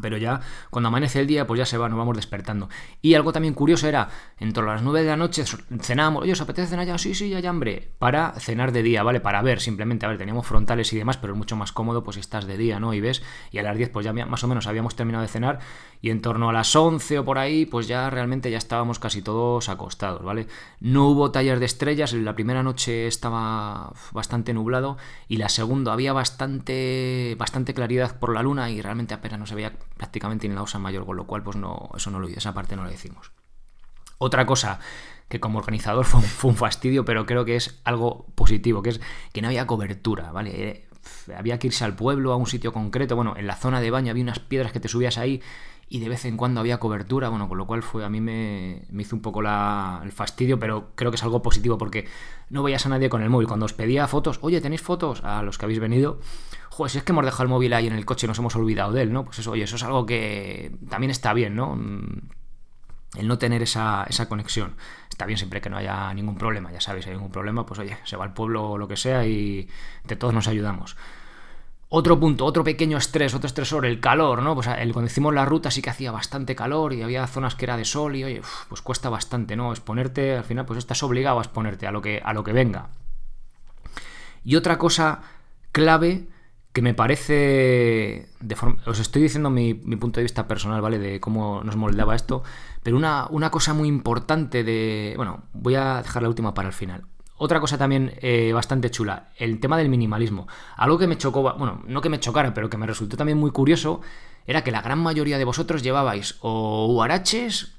pero 0.00 0.16
ya 0.16 0.40
cuando 0.70 0.88
amanece 0.88 1.20
el 1.20 1.26
día, 1.26 1.46
pues 1.46 1.58
ya 1.58 1.66
se 1.66 1.78
va, 1.78 1.88
nos 1.88 1.98
vamos 1.98 2.16
despertando. 2.16 2.68
Y 3.02 3.14
algo 3.14 3.32
también 3.32 3.54
curioso 3.54 3.88
era, 3.88 4.08
en 4.38 4.52
torno 4.52 4.70
a 4.70 4.74
las 4.74 4.82
9 4.82 5.02
de 5.02 5.08
la 5.08 5.16
noche 5.16 5.44
cenábamos, 5.80 6.22
oye, 6.22 6.32
¿os 6.32 6.40
apetece 6.40 6.68
cenar 6.68 6.86
ya? 6.86 6.98
Sí, 6.98 7.14
sí, 7.14 7.28
ya 7.28 7.38
hay 7.38 7.46
hambre. 7.46 7.92
Para 7.98 8.32
cenar 8.38 8.72
de 8.72 8.82
día, 8.82 9.02
¿vale? 9.02 9.20
Para 9.20 9.42
ver, 9.42 9.60
simplemente, 9.60 10.06
a 10.06 10.08
ver, 10.08 10.18
teníamos 10.18 10.46
frontales 10.46 10.92
y 10.92 10.96
demás, 10.96 11.16
pero 11.16 11.32
es 11.32 11.38
mucho 11.38 11.56
más 11.56 11.72
cómodo 11.72 12.02
pues 12.02 12.14
si 12.14 12.20
estás 12.20 12.46
de 12.46 12.56
día, 12.56 12.80
¿no? 12.80 12.94
Y 12.94 13.00
ves, 13.00 13.22
y 13.50 13.58
a 13.58 13.62
las 13.62 13.76
10 13.76 13.90
pues 13.90 14.04
ya 14.04 14.12
más 14.12 14.44
o 14.44 14.48
menos 14.48 14.66
habíamos 14.66 14.96
terminado 14.96 15.22
de 15.22 15.28
cenar 15.28 15.58
y 16.00 16.10
en 16.10 16.20
torno 16.20 16.50
a 16.50 16.52
las 16.52 16.74
11 16.76 17.20
o 17.20 17.24
por 17.24 17.38
ahí, 17.38 17.64
pues 17.64 17.88
ya 17.88 18.10
realmente 18.10 18.50
ya 18.50 18.58
estábamos 18.58 18.98
casi 18.98 19.22
todos 19.22 19.68
acostados, 19.68 20.22
¿vale? 20.22 20.46
No 20.80 21.08
hubo 21.08 21.30
taller 21.30 21.60
de 21.60 21.66
estrellas, 21.66 22.12
la 22.12 22.34
primera 22.34 22.62
noche 22.62 23.06
estaba 23.06 23.92
bastante 24.12 24.52
nublado 24.52 24.98
y 25.28 25.38
la 25.38 25.48
segunda 25.48 25.92
había 25.92 26.12
bastante, 26.12 27.36
bastante 27.38 27.72
claridad 27.72 28.18
por 28.18 28.34
la 28.34 28.42
luna 28.42 28.70
y 28.70 28.82
realmente 28.82 29.14
apenas 29.14 29.38
no 29.38 29.46
se 29.46 29.54
veía 29.54 29.72
prácticamente 29.96 30.48
ni 30.48 30.54
la 30.54 30.62
osa 30.62 30.78
mayor, 30.78 31.06
con 31.06 31.16
lo 31.16 31.26
cual 31.26 31.42
pues 31.42 31.56
no, 31.56 31.90
eso 31.96 32.10
no 32.10 32.20
lo 32.20 32.28
esa 32.28 32.54
parte 32.54 32.76
no 32.76 32.84
lo 32.84 32.90
decimos. 32.90 33.32
Otra 34.18 34.46
cosa 34.46 34.80
que 35.28 35.40
como 35.40 35.58
organizador 35.58 36.04
fue 36.04 36.50
un, 36.50 36.56
fastidio, 36.56 37.04
pero 37.04 37.26
creo 37.26 37.44
que 37.44 37.56
es 37.56 37.80
algo 37.84 38.26
positivo, 38.34 38.82
que 38.82 38.90
es 38.90 39.00
que 39.32 39.42
no 39.42 39.48
había 39.48 39.66
cobertura, 39.66 40.32
¿vale? 40.32 40.68
Eh, 40.68 40.88
había 41.36 41.58
que 41.58 41.66
irse 41.68 41.84
al 41.84 41.96
pueblo, 41.96 42.32
a 42.32 42.36
un 42.36 42.46
sitio 42.46 42.72
concreto, 42.72 43.16
bueno, 43.16 43.34
en 43.36 43.46
la 43.46 43.56
zona 43.56 43.80
de 43.80 43.90
baño 43.90 44.10
había 44.10 44.22
unas 44.22 44.38
piedras 44.38 44.72
que 44.72 44.80
te 44.80 44.88
subías 44.88 45.18
ahí 45.18 45.42
y 45.88 46.00
de 46.00 46.08
vez 46.08 46.24
en 46.24 46.36
cuando 46.36 46.60
había 46.60 46.78
cobertura, 46.78 47.28
bueno, 47.28 47.48
con 47.48 47.58
lo 47.58 47.66
cual 47.66 47.82
fue 47.82 48.04
a 48.04 48.08
mí 48.08 48.20
me, 48.20 48.86
hizo 48.98 49.14
un 49.14 49.22
poco 49.22 49.40
el 49.42 50.12
fastidio, 50.12 50.58
pero 50.58 50.92
creo 50.94 51.10
que 51.10 51.16
es 51.16 51.22
algo 51.22 51.42
positivo 51.42 51.78
porque 51.78 52.06
no 52.50 52.62
veías 52.62 52.86
a 52.86 52.88
nadie 52.88 53.08
con 53.08 53.22
el 53.22 53.30
móvil. 53.30 53.46
Cuando 53.46 53.66
os 53.66 53.74
pedía 53.74 54.06
fotos, 54.08 54.38
oye, 54.42 54.60
¿tenéis 54.60 54.82
fotos? 54.82 55.22
A 55.24 55.42
los 55.42 55.58
que 55.58 55.66
habéis 55.66 55.80
venido, 55.80 56.20
joder, 56.74 56.90
si 56.90 56.98
es 56.98 57.04
que 57.04 57.12
hemos 57.12 57.24
dejado 57.24 57.44
el 57.44 57.48
móvil 57.48 57.72
ahí 57.72 57.86
en 57.86 57.92
el 57.92 58.04
coche 58.04 58.26
y 58.26 58.28
nos 58.28 58.38
hemos 58.38 58.56
olvidado 58.56 58.92
de 58.92 59.02
él, 59.02 59.12
¿no? 59.12 59.24
Pues 59.24 59.38
eso, 59.38 59.52
oye, 59.52 59.62
eso 59.62 59.76
es 59.76 59.82
algo 59.84 60.06
que 60.06 60.72
también 60.88 61.10
está 61.10 61.32
bien, 61.32 61.54
¿no? 61.54 61.76
Mm, 61.76 62.20
el 63.16 63.28
no 63.28 63.38
tener 63.38 63.62
esa, 63.62 64.06
conexión. 64.28 64.74
Está 65.08 65.24
bien 65.24 65.38
siempre 65.38 65.60
que 65.60 65.70
no 65.70 65.76
haya 65.76 66.12
ningún 66.14 66.36
problema, 66.36 66.72
ya 66.72 66.80
sabéis, 66.80 67.04
si 67.04 67.10
hay 67.10 67.16
ningún 67.16 67.30
problema, 67.30 67.64
pues 67.64 67.78
oye, 67.78 67.96
se 68.04 68.16
va 68.16 68.24
al 68.24 68.34
pueblo 68.34 68.70
o 68.70 68.78
lo 68.78 68.88
que 68.88 68.96
sea 68.96 69.24
y 69.24 69.68
de 70.02 70.16
todos 70.16 70.34
nos 70.34 70.48
ayudamos. 70.48 70.96
Otro 71.90 72.18
punto, 72.18 72.44
otro 72.44 72.64
pequeño 72.64 72.98
estrés, 72.98 73.34
otro 73.34 73.46
estresor, 73.46 73.86
el 73.86 74.00
calor, 74.00 74.42
¿no? 74.42 74.56
Pues 74.56 74.66
el, 74.66 74.92
cuando 74.92 75.08
hicimos 75.08 75.32
la 75.32 75.44
ruta 75.44 75.70
sí 75.70 75.80
que 75.80 75.90
hacía 75.90 76.10
bastante 76.10 76.56
calor 76.56 76.92
y 76.92 77.02
había 77.02 77.24
zonas 77.28 77.54
que 77.54 77.66
era 77.66 77.76
de 77.76 77.84
sol 77.84 78.16
y 78.16 78.24
oye, 78.24 78.42
pues 78.68 78.82
cuesta 78.82 79.10
bastante, 79.10 79.54
¿no? 79.54 79.70
Exponerte, 79.70 80.36
al 80.36 80.44
final 80.44 80.66
pues 80.66 80.78
estás 80.78 81.00
obligado 81.04 81.38
a 81.38 81.42
exponerte 81.42 81.86
a 81.86 81.92
lo 81.92 82.02
que, 82.02 82.20
a 82.24 82.32
lo 82.32 82.42
que 82.42 82.52
venga. 82.52 82.88
Y 84.42 84.56
otra 84.56 84.76
cosa 84.76 85.22
clave 85.70 86.26
que 86.74 86.82
me 86.82 86.92
parece, 86.92 88.28
de 88.40 88.56
os 88.84 88.98
estoy 88.98 89.22
diciendo 89.22 89.48
mi, 89.48 89.74
punto 89.74 90.18
de 90.18 90.24
vista 90.24 90.48
personal, 90.48 90.82
¿vale? 90.82 90.98
De 90.98 91.20
cómo 91.20 91.62
nos 91.64 91.76
moldaba 91.76 92.16
esto, 92.16 92.42
pero 92.82 92.96
una, 92.96 93.28
una 93.30 93.50
cosa 93.50 93.72
muy 93.74 93.86
importante 93.86 94.64
de, 94.64 95.14
bueno, 95.16 95.44
voy 95.52 95.76
a 95.76 96.02
dejar 96.02 96.22
la 96.22 96.28
última 96.28 96.52
para 96.52 96.68
el 96.68 96.74
final 96.74 97.04
otra 97.36 97.60
cosa 97.60 97.78
también 97.78 98.14
eh, 98.22 98.52
bastante 98.52 98.90
chula, 98.90 99.28
el 99.36 99.60
tema 99.60 99.76
del 99.76 99.88
minimalismo. 99.88 100.46
Algo 100.76 100.98
que 100.98 101.06
me 101.06 101.18
chocó, 101.18 101.42
bueno, 101.42 101.82
no 101.86 102.00
que 102.00 102.08
me 102.08 102.20
chocara, 102.20 102.54
pero 102.54 102.70
que 102.70 102.76
me 102.76 102.86
resultó 102.86 103.16
también 103.16 103.38
muy 103.38 103.50
curioso, 103.50 104.00
era 104.46 104.62
que 104.62 104.70
la 104.70 104.82
gran 104.82 105.00
mayoría 105.00 105.38
de 105.38 105.44
vosotros 105.44 105.82
llevabais 105.82 106.36
o 106.40 106.86
huaraches, 106.86 107.74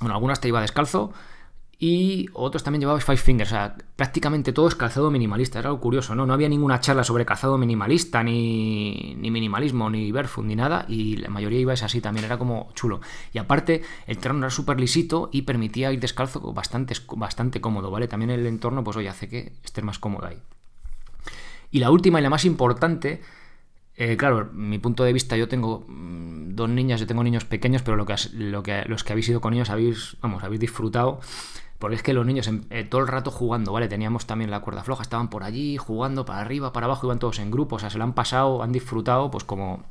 bueno, 0.00 0.14
algunas 0.14 0.40
te 0.40 0.48
iba 0.48 0.60
descalzo, 0.60 1.12
y 1.84 2.28
otros 2.34 2.62
también 2.62 2.82
llevaban 2.82 3.00
Five 3.00 3.16
Fingers, 3.16 3.50
o 3.50 3.54
sea, 3.54 3.76
prácticamente 3.96 4.52
todo 4.52 4.68
es 4.68 4.76
calzado 4.76 5.10
minimalista, 5.10 5.58
era 5.58 5.70
algo 5.70 5.80
curioso, 5.80 6.14
¿no? 6.14 6.24
No 6.24 6.32
había 6.32 6.48
ninguna 6.48 6.78
charla 6.78 7.02
sobre 7.02 7.26
calzado 7.26 7.58
minimalista, 7.58 8.22
ni, 8.22 9.16
ni 9.18 9.32
minimalismo, 9.32 9.90
ni 9.90 10.12
barefoot, 10.12 10.46
ni 10.46 10.54
nada, 10.54 10.84
y 10.86 11.16
la 11.16 11.28
mayoría 11.28 11.58
ibais 11.58 11.82
así 11.82 12.00
también, 12.00 12.24
era 12.24 12.38
como 12.38 12.70
chulo. 12.74 13.00
Y 13.32 13.38
aparte, 13.38 13.82
el 14.06 14.18
terreno 14.18 14.46
era 14.46 14.50
súper 14.50 14.78
lisito 14.78 15.28
y 15.32 15.42
permitía 15.42 15.90
ir 15.90 15.98
descalzo 15.98 16.52
bastante, 16.52 16.94
bastante 17.16 17.60
cómodo, 17.60 17.90
¿vale? 17.90 18.06
También 18.06 18.30
el 18.30 18.46
entorno, 18.46 18.84
pues 18.84 18.96
oye, 18.96 19.08
hace 19.08 19.28
que 19.28 19.54
estés 19.64 19.82
más 19.82 19.98
cómodo 19.98 20.28
ahí. 20.28 20.40
Y 21.72 21.80
la 21.80 21.90
última 21.90 22.20
y 22.20 22.22
la 22.22 22.30
más 22.30 22.44
importante, 22.44 23.22
eh, 24.04 24.16
claro, 24.16 24.50
mi 24.52 24.78
punto 24.78 25.04
de 25.04 25.12
vista, 25.12 25.36
yo 25.36 25.48
tengo 25.48 25.84
mm, 25.88 26.54
dos 26.54 26.68
niñas, 26.68 27.00
yo 27.00 27.06
tengo 27.06 27.22
niños 27.22 27.44
pequeños, 27.44 27.82
pero 27.82 27.96
lo 27.96 28.06
que, 28.06 28.14
lo 28.34 28.62
que, 28.62 28.84
los 28.86 29.04
que 29.04 29.12
habéis 29.12 29.28
ido 29.28 29.40
con 29.40 29.54
ellos 29.54 29.70
habéis, 29.70 30.16
vamos, 30.20 30.42
habéis 30.44 30.60
disfrutado 30.60 31.20
porque 31.78 31.96
es 31.96 32.02
que 32.04 32.12
los 32.12 32.24
niños 32.24 32.48
eh, 32.70 32.84
todo 32.84 33.00
el 33.00 33.08
rato 33.08 33.32
jugando, 33.32 33.72
¿vale? 33.72 33.88
Teníamos 33.88 34.24
también 34.24 34.52
la 34.52 34.60
cuerda 34.60 34.84
floja, 34.84 35.02
estaban 35.02 35.28
por 35.28 35.42
allí 35.42 35.76
jugando 35.78 36.24
para 36.24 36.40
arriba, 36.40 36.72
para 36.72 36.86
abajo, 36.86 37.08
iban 37.08 37.18
todos 37.18 37.40
en 37.40 37.50
grupos, 37.50 37.78
o 37.78 37.80
sea, 37.80 37.90
se 37.90 37.98
lo 37.98 38.04
han 38.04 38.12
pasado, 38.12 38.62
han 38.62 38.70
disfrutado, 38.70 39.32
pues 39.32 39.42
como 39.42 39.82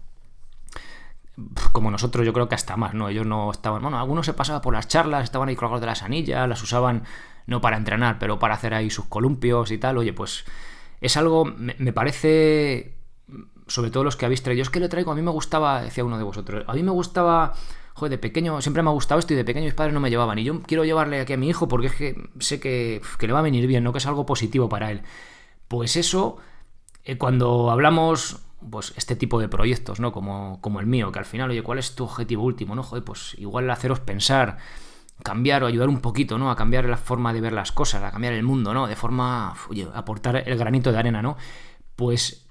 como 1.72 1.92
nosotros, 1.92 2.26
yo 2.26 2.34
creo 2.34 2.48
que 2.48 2.56
hasta 2.56 2.78
más, 2.78 2.94
¿no? 2.94 3.10
Ellos 3.10 3.26
no 3.26 3.52
estaban, 3.52 3.82
bueno, 3.82 4.00
algunos 4.00 4.26
se 4.26 4.34
pasaban 4.34 4.62
por 4.62 4.74
las 4.74 4.88
charlas, 4.88 5.24
estaban 5.24 5.50
ahí 5.50 5.56
colgados 5.56 5.82
de 5.82 5.88
las 5.88 6.04
anillas, 6.04 6.48
las 6.48 6.62
usaban 6.62 7.04
no 7.48 7.62
para 7.62 7.78
entrenar, 7.78 8.20
pero 8.20 8.40
para 8.40 8.54
hacer 8.54 8.74
ahí 8.74 8.90
sus 8.90 9.06
columpios 9.06 9.72
y 9.72 9.78
tal. 9.78 9.98
Oye, 9.98 10.14
pues 10.14 10.46
es 11.02 11.18
algo, 11.18 11.46
me, 11.46 11.94
parece, 11.94 12.96
sobre 13.72 13.92
todo 13.92 14.04
los 14.04 14.16
que 14.16 14.26
habéis 14.26 14.44
traído, 14.44 14.62
es 14.62 14.70
que 14.70 14.80
lo 14.80 14.90
traigo, 14.90 15.12
a 15.12 15.16
mí 15.16 15.22
me 15.22 15.32
gustaba, 15.32 15.82
decía 15.82 16.04
uno 16.04 16.18
de 16.18 16.24
vosotros, 16.24 16.66
a 16.68 16.74
mí 16.74 16.84
me 16.84 16.92
gustaba 16.92 17.54
joder, 17.94 18.12
de 18.12 18.18
pequeño 18.18 18.62
siempre 18.62 18.84
me 18.84 18.90
ha 18.90 18.94
gustado 18.94 19.20
esto 19.20 19.34
y 19.34 19.36
de 19.36 19.46
pequeño 19.46 19.66
mis 19.66 19.74
padres 19.74 19.94
no 19.94 20.00
me 20.00 20.10
llevaban. 20.10 20.40
Y 20.40 20.44
yo 20.44 20.62
quiero 20.62 20.84
llevarle 20.86 21.22
aquí 21.22 21.34
a 21.34 21.38
mi 21.38 21.50
hijo 21.50 21.68
porque 21.68 21.88
es 21.88 21.96
que 21.96 22.30
sé 22.40 22.60
que, 22.60 23.02
que 23.20 23.28
le 23.28 23.34
va 23.34 23.40
a 23.40 23.44
venir 23.44 23.68
bien, 23.68 23.84
¿no? 23.84 23.92
Que 23.92 24.00
es 24.00 24.06
algo 24.08 24.26
positivo 24.26 24.70
para 24.70 24.92
él. 24.92 25.02
Pues 25.68 25.96
eso, 25.96 26.38
eh, 27.04 27.18
cuando 27.18 27.72
hablamos, 27.72 28.42
pues 28.70 28.94
este 28.98 29.16
tipo 29.16 29.40
de 29.40 29.48
proyectos, 29.48 30.00
¿no? 30.00 30.12
Como, 30.12 30.60
como 30.62 30.80
el 30.80 30.86
mío, 30.86 31.12
que 31.12 31.20
al 31.20 31.26
final, 31.26 31.52
oye, 31.52 31.64
¿cuál 31.64 31.80
es 31.80 31.96
tu 31.96 32.06
objetivo 32.06 32.44
último? 32.44 32.76
¿No? 32.76 32.84
Joder, 32.84 33.04
pues 33.04 33.36
igual 33.38 33.70
haceros 33.70 34.00
pensar, 34.00 34.58
cambiar 35.24 35.64
o 35.64 35.68
ayudar 35.68 35.90
un 35.90 36.02
poquito, 36.02 36.38
¿no? 36.38 36.52
A 36.52 36.56
cambiar 36.56 36.86
la 36.86 36.98
forma 36.98 37.34
de 37.34 37.42
ver 37.42 37.54
las 37.54 37.72
cosas, 37.72 38.04
a 38.04 38.12
cambiar 38.12 38.34
el 38.34 38.44
mundo, 38.44 38.74
¿no? 38.74 38.88
De 38.88 38.96
forma, 38.96 39.56
oye, 39.70 39.88
aportar 39.94 40.44
el 40.48 40.58
granito 40.58 40.92
de 40.92 40.98
arena, 40.98 41.22
¿no? 41.22 41.38
Pues 41.96 42.48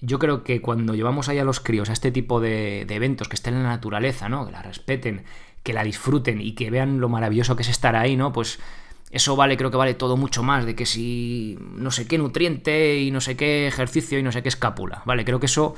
yo 0.00 0.18
creo 0.18 0.44
que 0.44 0.60
cuando 0.60 0.94
llevamos 0.94 1.28
ahí 1.28 1.38
a 1.38 1.44
los 1.44 1.60
críos 1.60 1.90
a 1.90 1.92
este 1.92 2.10
tipo 2.10 2.40
de, 2.40 2.82
eventos 2.82 3.28
que 3.28 3.36
estén 3.36 3.54
en 3.54 3.64
la 3.64 3.70
naturaleza, 3.70 4.28
¿no? 4.28 4.46
Que 4.46 4.52
la 4.52 4.62
respeten, 4.62 5.24
que 5.62 5.72
la 5.72 5.84
disfruten 5.84 6.40
y 6.40 6.52
que 6.52 6.70
vean 6.70 7.00
lo 7.00 7.08
maravilloso 7.08 7.56
que 7.56 7.62
es 7.62 7.68
estar 7.68 7.96
ahí, 7.96 8.16
¿no? 8.16 8.32
Pues 8.32 8.58
eso 9.10 9.36
vale, 9.36 9.56
creo 9.56 9.70
que 9.70 9.76
vale 9.76 9.94
todo 9.94 10.16
mucho 10.16 10.42
más 10.42 10.66
de 10.66 10.76
que 10.76 10.86
si 10.86 11.58
no 11.60 11.90
sé 11.90 12.06
qué 12.06 12.18
nutriente 12.18 12.98
y 12.98 13.10
no 13.10 13.20
sé 13.20 13.36
qué 13.36 13.66
ejercicio 13.66 14.18
y 14.18 14.22
no 14.22 14.32
sé 14.32 14.42
qué 14.42 14.48
escápula, 14.48 15.02
¿vale? 15.04 15.24
Creo 15.24 15.40
que 15.40 15.46
eso 15.46 15.74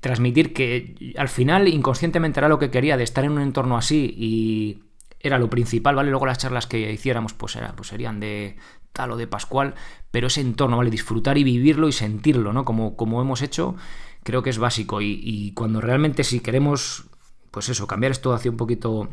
transmitir 0.00 0.52
que 0.52 1.14
al 1.16 1.28
final 1.28 1.68
inconscientemente 1.68 2.40
era 2.40 2.48
lo 2.48 2.58
que 2.58 2.70
quería 2.70 2.96
de 2.96 3.04
estar 3.04 3.24
en 3.24 3.32
un 3.32 3.40
entorno 3.40 3.76
así 3.76 4.14
y 4.16 4.82
era 5.20 5.38
lo 5.38 5.50
principal, 5.50 5.94
¿vale? 5.94 6.10
Luego 6.10 6.26
las 6.26 6.38
charlas 6.38 6.66
que 6.66 6.92
hiciéramos 6.92 7.34
pues, 7.34 7.56
era, 7.56 7.74
pues 7.74 7.88
serían 7.88 8.20
de 8.20 8.56
tal 8.96 9.12
o 9.12 9.16
de 9.16 9.28
Pascual, 9.28 9.74
pero 10.10 10.26
ese 10.26 10.40
entorno, 10.40 10.78
¿vale? 10.78 10.90
Disfrutar 10.90 11.38
y 11.38 11.44
vivirlo 11.44 11.86
y 11.86 11.92
sentirlo, 11.92 12.52
¿no? 12.52 12.64
Como, 12.64 12.96
como 12.96 13.20
hemos 13.20 13.42
hecho, 13.42 13.76
creo 14.24 14.42
que 14.42 14.50
es 14.50 14.58
básico. 14.58 15.00
Y, 15.00 15.20
y 15.22 15.52
cuando 15.52 15.80
realmente 15.80 16.24
si 16.24 16.40
queremos, 16.40 17.04
pues 17.50 17.68
eso, 17.68 17.86
cambiar 17.86 18.12
esto 18.12 18.32
hacia 18.32 18.50
un 18.50 18.56
poquito 18.56 19.10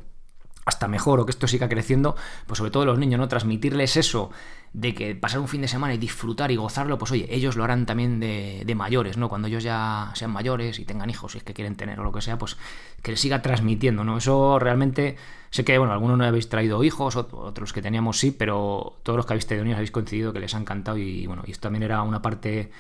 hasta 0.66 0.88
mejor 0.88 1.20
o 1.20 1.26
que 1.26 1.32
esto 1.32 1.48
siga 1.48 1.68
creciendo, 1.68 2.16
pues 2.48 2.58
sobre 2.58 2.72
todo 2.72 2.86
los 2.86 2.98
niños, 2.98 3.20
¿no? 3.20 3.28
Transmitirles 3.28 3.98
eso 3.98 4.32
de 4.74 4.96
que 4.96 5.14
pasar 5.14 5.40
un 5.40 5.48
fin 5.48 5.62
de 5.62 5.68
semana 5.68 5.94
y 5.94 6.00
disfrutar 6.00 6.52
y 6.52 6.56
gozarlo, 6.56 6.98
pues 6.98 7.12
oye, 7.12 7.28
ellos 7.30 7.56
lo 7.56 7.64
harán 7.64 7.86
también 7.86 8.20
de, 8.20 8.64
de, 8.66 8.76
mayores, 8.76 9.18
¿no? 9.18 9.30
Cuando 9.30 9.48
ellos 9.48 9.64
ya 9.64 10.12
sean 10.16 10.32
mayores 10.32 10.80
y 10.80 10.86
tengan 10.86 11.12
hijos, 11.12 11.34
si 11.34 11.38
es 11.38 11.44
que 11.44 11.54
quieren 11.54 11.76
tener 11.76 12.00
o 12.00 12.04
lo 12.04 12.12
que 12.12 12.22
sea, 12.22 12.40
pues 12.40 12.58
que 13.04 13.12
les 13.12 13.20
siga 13.20 13.44
transmitiendo, 13.44 14.04
¿no? 14.04 14.18
Eso 14.18 14.58
realmente, 14.58 15.16
sé 15.52 15.64
que, 15.64 15.78
bueno, 15.78 15.94
algunos 15.94 16.18
no 16.18 16.26
habéis 16.26 16.50
traído 16.50 16.84
hijos, 16.84 17.16
otros 17.16 17.72
que 17.72 17.84
teníamos 17.84 18.18
sí, 18.18 18.32
pero 18.32 18.98
todos 19.04 19.18
los 19.18 19.28
que 19.28 19.34
habéis 19.34 19.46
tenido 19.46 19.64
niños 19.64 19.78
habéis 19.78 19.92
coincidido 19.92 20.34
que 20.34 20.40
les 20.40 20.56
ha 20.56 20.58
encantado 20.58 20.98
y, 20.98 21.28
bueno, 21.28 21.44
y 21.46 21.52
esto 21.52 21.64
también 21.64 21.84
era 21.84 22.02
una 22.02 22.24
parte, 22.24 22.72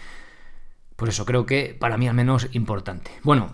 pues 0.95 1.09
eso, 1.09 1.25
creo 1.25 1.45
que 1.45 1.77
para 1.79 1.99
mí 1.99 2.07
al 2.07 2.15
menos 2.15 2.47
importante. 2.53 3.11
Bueno, 3.21 3.53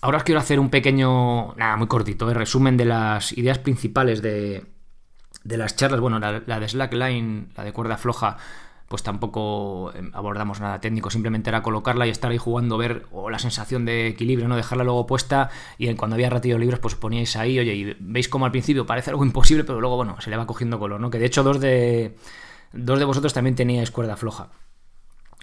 ahora 0.00 0.18
os 0.18 0.24
quiero 0.24 0.40
hacer 0.40 0.58
un 0.58 0.70
pequeño, 0.70 1.54
nada, 1.54 1.76
muy 1.76 1.86
cortito, 1.86 2.28
el 2.28 2.32
¿eh? 2.32 2.38
resumen 2.40 2.76
de 2.76 2.84
las 2.84 3.30
ideas 3.38 3.58
principales 3.58 4.22
de 4.22 4.77
de 5.44 5.56
las 5.56 5.76
charlas, 5.76 6.00
bueno, 6.00 6.18
la, 6.18 6.40
de 6.40 6.68
slackline, 6.68 7.52
la 7.56 7.64
de 7.64 7.72
cuerda 7.72 7.96
floja, 7.96 8.36
pues 8.88 9.02
tampoco 9.02 9.92
em, 9.94 10.10
abordamos 10.14 10.60
nada 10.60 10.80
técnico, 10.80 11.10
simplemente 11.10 11.50
era 11.50 11.62
colocarla 11.62 12.06
y 12.06 12.10
estar 12.10 12.30
ahí 12.30 12.38
jugando, 12.38 12.78
ver 12.78 13.06
o 13.12 13.30
la 13.30 13.38
sensación 13.38 13.84
de 13.84 14.08
equilibrio, 14.08 14.48
no 14.48 14.56
dejarla 14.56 14.84
luego 14.84 15.06
puesta 15.06 15.50
y 15.76 15.92
cuando 15.94 16.14
había 16.14 16.30
ratido 16.30 16.58
libros 16.58 16.80
pues 16.80 16.94
poníais 16.94 17.36
ahí, 17.36 17.58
oye, 17.58 17.74
y 17.74 17.96
veis 18.00 18.28
como 18.28 18.46
al 18.46 18.50
principio 18.50 18.86
parece 18.86 19.10
algo 19.10 19.24
imposible, 19.24 19.64
pero 19.64 19.80
luego, 19.80 19.96
bueno, 19.96 20.20
se 20.20 20.30
le 20.30 20.36
va 20.36 20.46
cogiendo 20.46 20.78
color, 20.78 21.00
¿no? 21.00 21.10
Que 21.10 21.18
de 21.18 21.26
hecho 21.26 21.42
dos 21.42 21.60
de, 21.60 22.16
dos 22.72 22.98
de 22.98 23.04
vosotros 23.04 23.32
también 23.34 23.54
teníais 23.56 23.90
cuerda 23.90 24.16
floja. 24.16 24.48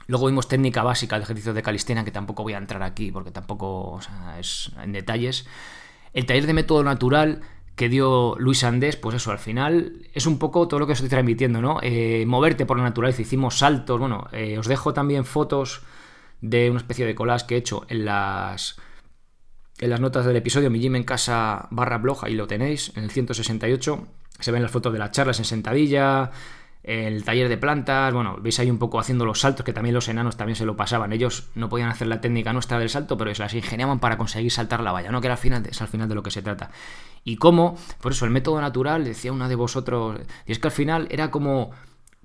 Luego 0.08 0.28
vimos 0.28 0.48
técnica 0.48 0.84
básica 0.84 1.18
de 1.18 1.24
ejercicios 1.24 1.56
de 1.56 1.64
calistenia, 1.64 2.04
que 2.04 2.12
tampoco 2.12 2.44
voy 2.44 2.54
a 2.54 2.58
entrar 2.58 2.84
aquí 2.84 3.12
porque 3.12 3.32
tampoco 3.32 4.00
es 4.40 4.72
en 4.82 4.92
detalles. 4.92 5.48
El 6.14 6.26
taller 6.26 6.46
de 6.46 6.54
método 6.54 6.84
natural, 6.84 7.42
que 7.76 7.90
dio 7.90 8.36
Luis 8.40 8.64
Andés, 8.64 8.96
pues 8.96 9.16
eso, 9.16 9.32
al 9.32 9.40
final 9.40 10.08
es 10.14 10.26
un 10.26 10.40
poco 10.40 10.68
todo 10.68 10.80
lo 10.80 10.88
que 10.88 10.94
estoy 10.94 11.10
transmitiendo, 11.10 11.62
¿no? 11.62 11.80
Eh, 11.82 12.26
moverte 12.26 12.66
por 12.66 12.78
la 12.78 12.84
naturaleza, 12.84 13.22
hicimos 13.22 13.58
saltos, 13.58 14.00
bueno, 14.00 14.28
eh, 14.32 14.58
os 14.58 14.68
dejo 14.68 14.94
también 14.94 15.26
fotos 15.26 15.82
de 16.42 16.70
una 16.70 16.80
especie 16.80 17.06
de 17.06 17.16
collage 17.16 17.46
que 17.48 17.56
he 17.56 17.58
hecho 17.58 17.86
en 17.90 18.06
las, 18.06 18.78
en 19.80 19.90
las 19.90 20.00
notas 20.00 20.26
del 20.26 20.38
episodio, 20.38 20.70
mi 20.70 20.80
gym 20.80 20.96
en 20.96 21.04
casa 21.04 21.68
barra 21.70 21.98
blog, 21.98 22.24
ahí 22.24 22.34
lo 22.34 22.48
tenéis, 22.48 22.96
en 22.96 23.04
el 23.04 23.12
168, 23.12 24.08
se 24.40 24.52
ven 24.52 24.62
las 24.62 24.72
fotos 24.72 24.94
de 24.94 25.00
las 25.00 25.12
charlas 25.12 25.40
en 25.40 25.46
sentadilla, 25.46 26.32
el 26.86 27.24
taller 27.24 27.50
de 27.50 27.58
plantas, 27.58 28.14
bueno, 28.14 28.38
veis 28.40 28.60
ahí 28.60 28.70
un 28.70 28.78
poco 28.78 29.00
haciendo 29.00 29.26
los 29.26 29.40
saltos, 29.40 29.66
que 29.66 29.74
también 29.74 29.96
los 29.96 30.08
enanos 30.08 30.38
también 30.38 30.56
se 30.56 30.66
lo 30.66 30.78
pasaban. 30.78 31.12
Ellos 31.14 31.50
no 31.56 31.68
podían 31.68 31.90
hacer 31.90 32.06
la 32.08 32.22
técnica 32.22 32.54
nuestra 32.54 32.78
del 32.78 32.90
salto, 32.90 33.18
pero 33.18 33.34
se 33.34 33.42
las 33.42 33.56
ingeniaban 33.56 34.00
para 34.00 34.20
conseguir 34.20 34.52
saltar 34.52 34.82
la 34.82 34.92
valla, 34.92 35.12
¿no? 35.12 35.20
Que 35.20 35.26
era 35.26 35.34
al 35.34 35.40
final, 35.40 35.66
es 35.66 35.82
al 35.82 35.88
final 35.88 36.08
de 36.08 36.14
lo 36.14 36.22
que 36.22 36.30
se 36.30 36.44
trata. 36.44 36.70
Y 37.24 37.38
cómo, 37.38 37.76
por 38.02 38.12
eso 38.12 38.26
el 38.26 38.32
método 38.32 38.62
natural, 38.62 39.04
decía 39.04 39.34
una 39.34 39.50
de 39.50 39.56
vosotros, 39.56 40.20
y 40.46 40.52
es 40.52 40.60
que 40.60 40.68
al 40.68 40.72
final 40.72 41.08
era 41.10 41.32
como, 41.32 41.72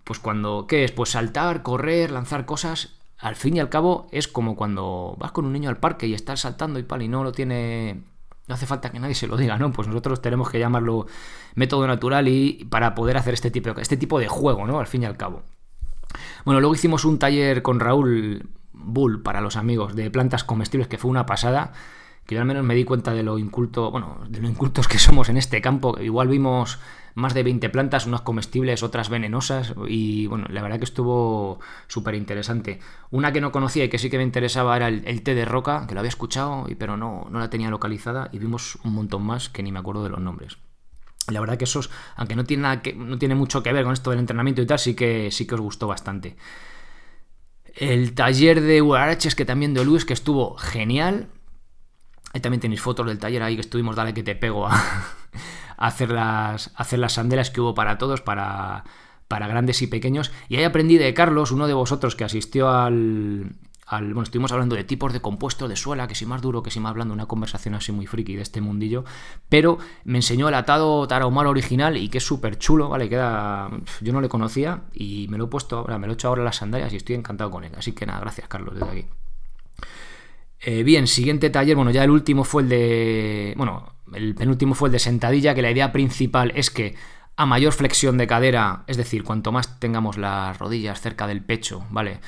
pues 0.05 0.19
cuando, 0.19 0.67
¿qué 0.67 0.85
es? 0.85 0.93
Pues 0.93 1.09
saltar, 1.09 1.63
correr, 1.63 2.11
lanzar 2.11 2.45
cosas, 2.45 3.01
al 3.17 3.37
fin 3.37 3.57
y 3.57 3.61
al 3.61 3.71
cabo 3.71 4.09
es 4.13 4.29
como 4.29 4.57
cuando 4.57 5.17
vas 5.19 5.33
con 5.33 5.47
un 5.47 5.55
niño 5.55 5.71
al 5.71 5.79
parque 5.79 6.07
y 6.07 6.13
estás 6.13 6.41
saltando 6.41 6.79
y 6.79 6.83
pal 6.83 7.01
y 7.01 7.09
no 7.09 7.25
lo 7.25 7.33
tiene 7.33 8.03
no 8.51 8.55
hace 8.55 8.67
falta 8.67 8.91
que 8.91 8.99
nadie 8.99 9.15
se 9.15 9.29
lo 9.29 9.37
diga, 9.37 9.57
¿no? 9.57 9.73
Pues 9.73 9.87
nosotros 9.87 10.21
tenemos 10.21 10.51
que 10.51 10.59
llamarlo 10.59 11.07
método 11.55 11.87
natural 11.87 12.27
y 12.27 12.67
para 12.69 12.97
poder 12.97 13.17
hacer 13.17 13.33
este 13.33 13.51
tipo, 13.53 13.71
este 13.79 13.97
tipo 13.97 14.19
de 14.19 14.27
juego, 14.27 14.67
¿no? 14.67 14.81
Al 14.81 14.89
fin 14.89 15.05
y 15.05 15.07
al 15.07 15.17
cabo. 15.17 15.45
Bueno, 16.45 16.61
luego 16.61 16.75
hicimos 16.75 17.05
un 17.05 17.21
taller 17.21 17.63
con 17.63 17.79
Raúl 17.79 18.51
Bull 18.73 19.23
para 19.23 19.41
los 19.41 19.57
amigos 19.57 19.95
de 19.95 20.11
plantas 20.11 20.43
comestibles 20.43 20.89
que 20.89 20.99
fue 20.99 21.13
una 21.13 21.27
pasada 21.27 21.73
que 22.31 22.37
yo 22.37 22.43
al 22.43 22.47
menos 22.47 22.63
me 22.65 22.77
di 22.77 22.85
cuenta 22.85 23.13
de 23.13 23.25
lo 23.25 23.39
inculto, 23.39 23.91
bueno, 23.91 24.21
de 24.29 24.41
lo 24.41 24.49
incultos 24.49 24.87
que 24.87 25.01
somos 25.01 25.29
en 25.29 25.37
este 25.37 25.61
campo. 25.61 25.99
Igual 26.01 26.29
vimos 26.29 26.79
más 27.17 27.35
de 27.35 27.43
20 27.43 27.71
plantas, 27.71 28.07
unas 28.07 28.21
comestibles, 28.21 28.85
otras 28.85 29.09
venenosas, 29.09 29.75
y 29.89 30.29
bueno, 30.29 30.47
la 30.49 30.63
verdad 30.63 30.79
que 30.79 30.85
estuvo 30.85 31.59
súper 31.89 32.15
interesante. 32.15 32.79
Una 33.11 33.33
que 33.33 33.41
no 33.41 33.51
conocía 33.51 33.83
y 33.83 33.89
que 33.89 33.99
sí 33.99 34.11
que 34.11 34.17
me 34.17 34.23
interesaba 34.23 34.77
era 34.77 34.87
el, 34.87 35.23
té 35.23 35.35
de 35.35 35.45
roca, 35.45 35.89
que 35.89 35.95
lo 35.95 36.01
había 36.01 36.09
escuchado, 36.09 36.69
pero 36.79 36.97
no, 36.97 37.27
no 37.33 37.41
la 37.41 37.51
tenía 37.51 37.69
localizada, 37.69 38.29
y 38.31 38.39
vimos 38.39 38.79
un 38.85 38.93
montón 38.93 39.25
más 39.25 39.49
que 39.49 39.65
ni 39.65 39.73
me 39.73 39.81
acuerdo 39.81 40.05
de 40.05 40.11
los 40.11 40.21
nombres. 40.21 40.57
La 41.27 41.41
verdad 41.41 41.59
que 41.59 41.65
esos, 41.65 41.91
aunque 42.15 42.37
no 42.37 42.45
tiene, 42.45 42.63
nada 42.63 42.81
que, 42.81 42.93
no 42.93 43.19
tiene 43.19 43.35
mucho 43.35 43.65
que 43.65 43.73
ver 43.73 43.83
con 43.83 43.93
esto 43.93 44.11
del 44.11 44.21
entrenamiento 44.21 44.63
y 44.63 44.67
tal, 44.67 44.79
sí 44.79 44.95
que, 44.95 45.33
sí 45.33 45.49
que 45.49 45.57
os 45.57 45.61
gustó 45.61 45.89
bastante. 45.89 46.37
El 47.75 48.15
taller 48.15 48.61
de 48.61 48.83
Huaraches, 48.83 49.35
que 49.35 49.45
también 49.45 49.75
de 49.75 49.85
Luis, 49.85 50.05
que 50.05 50.13
estuvo 50.13 50.55
genial. 50.55 51.27
Ahí 52.33 52.41
también 52.41 52.61
tenéis 52.61 52.81
fotos 52.81 53.07
del 53.07 53.19
taller 53.19 53.43
ahí 53.43 53.57
que 53.57 53.63
estuvimos, 53.63 53.97
dale 53.97 54.15
que 54.15 54.23
te 54.23 54.35
pego 54.35 54.67
a, 54.69 54.73
hacer, 55.77 56.11
las, 56.11 56.73
hacer 56.77 56.99
las 56.99 57.15
sandelas 57.15 57.51
que 57.51 57.61
hubo 57.61 57.75
para 57.75 57.99
todos, 57.99 58.21
para, 58.21 58.85
para 59.27 59.49
grandes 59.49 59.83
y 59.83 59.87
pequeños. 59.87 60.31
Y 60.49 60.57
ahí 60.57 60.65
aprendí 60.65 60.99
de 60.99 61.13
Carlos, 61.15 61.51
uno 61.51 61.67
de 61.67 61.75
vosotros 61.75 62.15
que 62.15 62.25
asistió 62.25 62.71
al, 62.71 63.57
bueno, 63.91 64.23
estuvimos 64.23 64.53
hablando 64.53 64.77
de 64.77 64.85
tipos 64.85 65.13
de 65.13 65.21
compuesto 65.21 65.67
de 65.67 65.75
suela, 65.75 66.07
que 66.07 66.15
si 66.15 66.25
más 66.25 66.41
duro, 66.41 66.63
que 66.63 66.71
si 66.71 66.79
más 66.79 66.95
blando, 66.95 67.13
una 67.13 67.27
conversación 67.27 67.75
así 67.75 67.91
muy 67.91 68.07
friki 68.07 68.37
de 68.37 68.43
este 68.43 68.61
mundillo, 68.61 69.05
pero 69.49 69.79
me 70.05 70.19
enseñó 70.19 70.49
el 70.49 70.55
atado 70.55 71.07
tarahumara 71.09 71.51
original 71.51 71.97
y 71.97 72.09
que 72.09 72.19
es 72.19 72.25
súper 72.25 72.59
chulo, 72.59 72.89
¿vale? 72.89 73.09
Queda, 73.09 73.71
yo 74.01 74.13
no 74.13 74.21
le 74.21 74.29
conocía 74.29 74.83
y 74.93 75.27
me 75.29 75.39
lo 75.39 75.47
he 75.47 75.49
puesto 75.49 75.79
ahora, 75.79 75.99
me 75.99 76.07
lo 76.07 76.13
he 76.13 76.15
hecho 76.15 76.29
ahora 76.29 76.45
las 76.45 76.57
sandalias 76.57 76.93
y 76.93 76.97
estoy 76.97 77.17
encantado 77.17 77.51
con 77.51 77.65
él, 77.65 77.73
así 77.77 77.93
que 77.93 78.07
nada, 78.07 78.21
gracias 78.21 78.47
Carlos 78.47 78.75
desde 78.75 78.91
aquí. 78.91 79.07
Eh, 80.61 80.83
bien, 80.83 81.07
siguiente 81.07 81.49
taller, 81.49 81.75
bueno, 81.75 81.91
ya 81.91 82.05
el 82.05 82.11
último 82.11 82.45
fue 82.45 82.63
el 82.63 82.69
de. 82.69 83.55
Bueno, 83.57 83.95
el 84.13 84.35
penúltimo 84.35 84.75
fue 84.75 84.89
el 84.89 84.93
de 84.93 84.99
sentadilla, 84.99 85.55
que 85.55 85.63
la 85.63 85.71
idea 85.71 85.91
principal 85.91 86.53
es 86.55 86.71
que 86.71 86.95
a 87.37 87.47
mayor 87.47 87.73
flexión 87.73 88.19
de 88.19 88.27
cadera, 88.27 88.85
es 88.87 88.99
decir, 88.99 89.25
cuanto 89.25 89.53
más 89.53 89.81
tengamos 89.81 90.19
las 90.19 90.59
rodillas 90.59 91.01
cerca 91.01 91.27
del 91.27 91.43
pecho, 91.43 91.87
¿vale? 91.91 92.21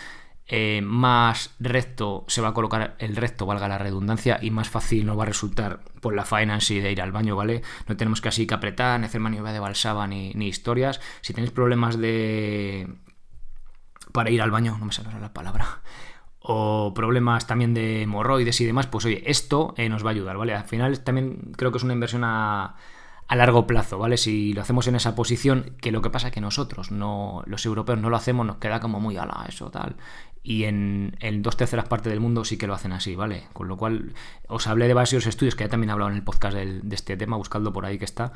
Eh, 0.47 0.81
más 0.83 1.55
recto 1.61 2.25
se 2.29 2.41
va 2.41 2.49
a 2.49 2.55
colocar 2.55 2.97
el 2.99 3.17
recto, 3.17 3.45
valga 3.45 3.69
la 3.69 3.79
redundancia, 3.79 4.39
y 4.41 4.51
más 4.51 4.71
fácil 4.71 5.05
nos 5.05 5.19
va 5.19 5.25
a 5.25 5.27
resultar 5.27 5.81
por 6.01 6.15
la 6.15 6.25
faena 6.25 6.55
en 6.55 6.61
sí 6.63 6.81
de 6.81 6.91
ir 6.91 7.03
al 7.03 7.13
baño, 7.13 7.37
¿vale? 7.37 7.63
No 7.87 7.97
tenemos 7.99 8.23
que 8.23 8.29
así 8.29 8.47
que 8.47 8.55
apretar, 8.55 8.99
ni 8.99 9.07
hacer 9.07 9.21
maniobra 9.21 9.53
de 9.53 9.61
balsaba 9.61 10.07
ni, 10.07 10.33
ni 10.35 10.49
historias. 10.49 11.01
Si 11.21 11.35
tenéis 11.35 11.53
problemas 11.53 11.99
de. 11.99 12.89
para 14.13 14.31
ir 14.31 14.41
al 14.41 14.51
baño, 14.51 14.79
no 14.79 14.87
me 14.87 14.93
sale 14.93 15.11
la 15.21 15.35
palabra 15.35 15.83
o 16.43 16.93
problemas 16.95 17.47
también 17.47 17.75
de 17.75 18.03
hemorroides 18.03 18.61
y 18.61 18.65
demás, 18.65 18.87
pues 18.87 19.05
oye, 19.05 19.23
esto 19.27 19.75
eh, 19.77 19.89
nos 19.89 20.05
va 20.05 20.11
a 20.11 20.13
ayudar, 20.13 20.37
¿vale? 20.37 20.55
Al 20.55 20.65
final 20.65 21.01
también 21.01 21.53
creo 21.57 21.71
que 21.71 21.79
es 21.79 21.85
una 21.85 21.93
inversión 21.93 22.25
a, 22.25 22.77
a 23.33 23.37
largo 23.37 23.67
plazo, 23.67 23.99
¿vale? 23.99 24.17
Si 24.17 24.53
lo 24.53 24.61
hacemos 24.61 24.87
en 24.89 24.97
esa 24.97 25.15
posición, 25.15 25.77
que 25.81 25.93
lo 25.93 26.03
que 26.03 26.11
pasa 26.11 26.29
es 26.29 26.35
que 26.35 26.41
nosotros, 26.41 26.91
no, 26.91 27.43
los 27.47 27.65
europeos, 27.65 27.99
no 27.99 28.11
lo 28.11 28.17
hacemos, 28.17 28.45
nos 28.45 28.57
queda 28.57 28.81
como 28.81 29.01
muy 29.01 29.17
ala, 29.17 29.47
eso, 29.49 29.71
tal. 29.71 29.97
Y 30.43 30.65
en, 30.65 31.17
dos 31.37 31.57
terceras 31.57 31.87
partes 31.87 32.11
del 32.11 32.21
mundo 32.21 32.45
sí 32.45 32.59
que 32.59 32.67
lo 32.67 32.75
hacen 32.75 32.93
así, 32.93 33.15
¿vale? 33.15 33.45
Con 33.53 33.69
lo 33.69 33.77
cual, 33.77 34.13
os 34.49 34.67
hablé 34.67 34.89
de 34.89 34.95
varios 34.95 35.27
estudios 35.27 35.55
que 35.55 35.65
ya 35.65 35.71
también 35.71 35.91
he 35.91 35.93
hablado 35.93 36.11
en 36.11 36.17
el 36.17 36.25
podcast 36.25 36.57
de 36.57 36.95
este 36.95 37.17
tema, 37.17 37.37
buscadlo 37.37 37.73
por 37.73 37.87
ahí 37.87 37.97
que 37.97 38.05
está. 38.05 38.33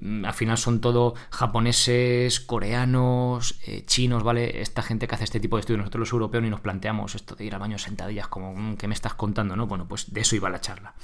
Mm, 0.00 0.24
al 0.24 0.34
final 0.34 0.58
son 0.58 0.80
todo 0.80 1.14
japoneses, 1.30 2.40
coreanos, 2.40 3.58
eh, 3.66 3.84
chinos, 3.86 4.22
¿vale? 4.22 4.60
Esta 4.60 4.82
gente 4.82 5.06
que 5.06 5.14
hace 5.14 5.24
este 5.24 5.40
tipo 5.40 5.56
de 5.56 5.60
estudios, 5.60 5.78
nosotros 5.78 6.00
los 6.00 6.12
europeos 6.12 6.42
ni 6.42 6.50
nos 6.50 6.60
planteamos 6.60 7.14
esto 7.14 7.34
de 7.34 7.44
ir 7.44 7.54
al 7.54 7.60
baño 7.60 7.78
sentadillas, 7.78 8.28
como, 8.28 8.54
mm, 8.54 8.76
¿qué 8.76 8.88
me 8.88 8.94
estás 8.94 9.14
contando, 9.14 9.56
no? 9.56 9.66
Bueno, 9.66 9.86
pues 9.88 10.12
de 10.12 10.20
eso 10.20 10.36
iba 10.36 10.50
la 10.50 10.60
charla. 10.60 10.94